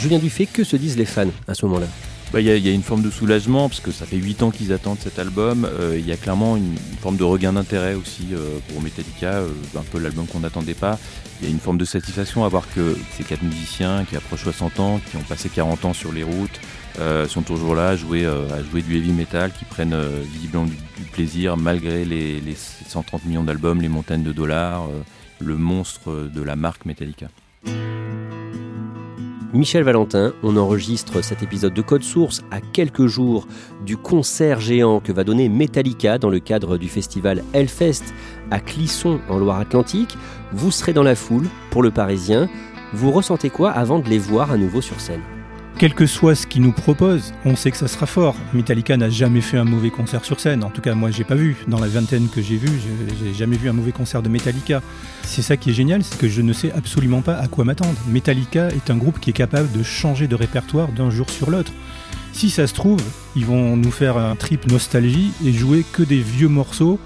Julien 0.00 0.18
Dufay, 0.18 0.46
que 0.46 0.64
se 0.64 0.76
disent 0.76 0.96
les 0.96 1.04
fans 1.04 1.30
à 1.48 1.54
ce 1.54 1.66
moment-là? 1.66 1.86
Bah, 2.32 2.40
il 2.40 2.46
y, 2.46 2.68
a 2.68 2.72
une 2.72 2.82
forme 2.82 3.02
de 3.02 3.10
soulagement 3.10 3.68
parce 3.68 3.80
que 3.80 3.92
ça 3.92 4.04
fait 4.04 4.16
8 4.16 4.42
ans 4.42 4.50
qu'ils 4.50 4.72
attendent 4.72 4.98
cet 4.98 5.18
album. 5.18 5.64
Euh, 5.64 5.96
il 5.96 6.04
y 6.04 6.12
a 6.12 6.16
clairement 6.16 6.56
une, 6.56 6.76
forme 7.00 7.16
de 7.16 7.22
regain 7.22 7.52
d'intérêt 7.52 7.94
aussi 7.94 8.26
euh, 8.32 8.58
pour 8.68 8.82
Metallica, 8.82 9.34
euh, 9.34 9.48
un 9.76 9.82
peu 9.82 10.00
l'album 10.00 10.26
qu'on 10.26 10.40
n'attendait 10.40 10.74
pas. 10.74 10.98
Il 11.40 11.46
y 11.46 11.48
a 11.48 11.52
une 11.52 11.60
forme 11.60 11.78
de 11.78 11.84
satisfaction 11.84 12.44
à 12.44 12.48
voir 12.48 12.64
que 12.74 12.96
ces 13.16 13.22
quatre 13.22 13.42
musiciens 13.42 14.04
qui 14.04 14.16
approchent 14.16 14.42
60 14.42 14.80
ans, 14.80 15.00
qui 15.08 15.16
ont 15.16 15.22
passé 15.22 15.48
40 15.48 15.84
ans 15.84 15.92
sur 15.92 16.12
les 16.12 16.24
routes, 16.24 16.60
sont 17.28 17.42
toujours 17.42 17.74
là 17.74 17.90
à 17.90 17.96
jouer, 17.96 18.26
du 18.72 18.96
heavy 18.96 19.12
metal, 19.12 19.52
qui 19.52 19.66
prennent 19.66 19.96
visiblement 20.32 20.64
du, 20.64 20.76
plaisir 21.12 21.58
malgré 21.58 22.06
les 22.06 22.56
130 22.88 23.26
millions 23.26 23.44
d'albums, 23.44 23.82
les 23.82 23.88
montagnes 23.88 24.22
de 24.22 24.32
dollars, 24.32 24.88
le 25.38 25.56
monstre 25.56 26.30
de 26.34 26.42
la 26.42 26.56
marque 26.56 26.86
Metallica. 26.86 27.28
Michel 29.56 29.84
Valentin, 29.84 30.34
on 30.42 30.58
enregistre 30.58 31.22
cet 31.22 31.42
épisode 31.42 31.72
de 31.72 31.80
Code 31.80 32.02
Source 32.02 32.42
à 32.50 32.60
quelques 32.60 33.06
jours 33.06 33.46
du 33.86 33.96
concert 33.96 34.60
géant 34.60 35.00
que 35.00 35.12
va 35.12 35.24
donner 35.24 35.48
Metallica 35.48 36.18
dans 36.18 36.28
le 36.28 36.40
cadre 36.40 36.76
du 36.76 36.88
festival 36.88 37.42
Hellfest 37.54 38.04
à 38.50 38.60
Clisson 38.60 39.18
en 39.30 39.38
Loire-Atlantique. 39.38 40.18
Vous 40.52 40.70
serez 40.70 40.92
dans 40.92 41.02
la 41.02 41.14
foule 41.14 41.48
pour 41.70 41.82
le 41.82 41.90
Parisien. 41.90 42.50
Vous 42.92 43.10
ressentez 43.10 43.48
quoi 43.48 43.70
avant 43.70 43.98
de 43.98 44.08
les 44.10 44.18
voir 44.18 44.52
à 44.52 44.58
nouveau 44.58 44.82
sur 44.82 45.00
scène? 45.00 45.22
Quel 45.78 45.94
que 45.94 46.06
soit 46.06 46.34
ce 46.34 46.46
qu'ils 46.46 46.62
nous 46.62 46.72
proposent, 46.72 47.34
on 47.44 47.54
sait 47.54 47.70
que 47.70 47.76
ça 47.76 47.88
sera 47.88 48.06
fort. 48.06 48.34
Metallica 48.54 48.96
n'a 48.96 49.10
jamais 49.10 49.40
fait 49.40 49.58
un 49.58 49.64
mauvais 49.64 49.90
concert 49.90 50.24
sur 50.24 50.40
scène. 50.40 50.64
En 50.64 50.70
tout 50.70 50.80
cas, 50.80 50.94
moi, 50.94 51.10
j'ai 51.10 51.24
pas 51.24 51.34
vu. 51.34 51.56
Dans 51.68 51.78
la 51.78 51.88
vingtaine 51.88 52.28
que 52.28 52.40
j'ai 52.40 52.56
vu, 52.56 52.68
j'ai 53.22 53.34
jamais 53.34 53.56
vu 53.56 53.68
un 53.68 53.74
mauvais 53.74 53.92
concert 53.92 54.22
de 54.22 54.28
Metallica. 54.28 54.80
C'est 55.22 55.42
ça 55.42 55.56
qui 55.56 55.70
est 55.70 55.74
génial, 55.74 56.02
c'est 56.02 56.18
que 56.18 56.28
je 56.28 56.40
ne 56.40 56.52
sais 56.52 56.72
absolument 56.72 57.20
pas 57.20 57.36
à 57.36 57.46
quoi 57.48 57.64
m'attendre. 57.64 57.98
Metallica 58.08 58.68
est 58.68 58.90
un 58.90 58.96
groupe 58.96 59.20
qui 59.20 59.30
est 59.30 59.34
capable 59.34 59.70
de 59.72 59.82
changer 59.82 60.28
de 60.28 60.34
répertoire 60.34 60.88
d'un 60.88 61.10
jour 61.10 61.28
sur 61.28 61.50
l'autre. 61.50 61.72
Si 62.32 62.50
ça 62.50 62.66
se 62.66 62.74
trouve, 62.74 63.02
ils 63.34 63.44
vont 63.44 63.76
nous 63.76 63.90
faire 63.90 64.16
un 64.16 64.36
trip 64.36 64.70
nostalgie 64.70 65.32
et 65.44 65.52
jouer 65.52 65.84
que 65.92 66.02
des 66.02 66.20
vieux 66.20 66.48
morceaux, 66.48 66.98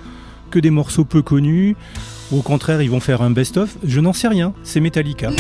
que 0.51 0.59
des 0.59 0.71
morceaux 0.71 1.05
peu 1.05 1.23
connus. 1.23 1.77
Au 2.33 2.43
contraire, 2.43 2.83
ils 2.83 2.91
vont 2.91 3.01
faire 3.01 3.23
un 3.23 3.31
best-of. 3.31 3.77
Je 3.85 4.01
n'en 4.01 4.13
sais 4.13 4.29
rien. 4.29 4.53
C'est 4.63 4.81
Metallica. 4.81 5.31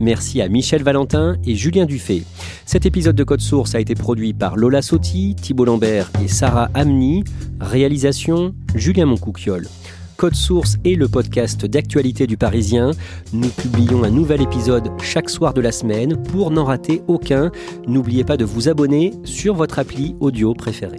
Merci 0.00 0.40
à 0.40 0.48
Michel 0.48 0.82
Valentin 0.82 1.36
et 1.46 1.54
Julien 1.54 1.84
Dufay. 1.84 2.22
Cet 2.64 2.86
épisode 2.86 3.16
de 3.16 3.24
Code 3.24 3.42
Source 3.42 3.74
a 3.74 3.80
été 3.80 3.94
produit 3.94 4.32
par 4.32 4.56
Lola 4.56 4.80
Sotti, 4.80 5.36
Thibault 5.40 5.66
Lambert 5.66 6.10
et 6.24 6.28
Sarah 6.28 6.70
Amni. 6.72 7.22
Réalisation 7.60 8.54
Julien 8.74 9.04
Moncouquiole. 9.04 9.68
Code 10.16 10.34
Source 10.34 10.76
est 10.84 10.96
le 10.96 11.08
podcast 11.08 11.64
d'actualité 11.64 12.26
du 12.26 12.36
Parisien. 12.36 12.90
Nous 13.32 13.48
publions 13.48 14.04
un 14.04 14.10
nouvel 14.10 14.42
épisode 14.42 14.90
chaque 15.02 15.30
soir 15.30 15.54
de 15.54 15.60
la 15.60 15.72
semaine. 15.72 16.22
Pour 16.24 16.50
n'en 16.50 16.64
rater 16.64 17.02
aucun, 17.06 17.50
n'oubliez 17.86 18.24
pas 18.24 18.36
de 18.36 18.44
vous 18.44 18.68
abonner 18.68 19.12
sur 19.24 19.54
votre 19.54 19.78
appli 19.78 20.16
audio 20.20 20.52
préférée. 20.54 20.98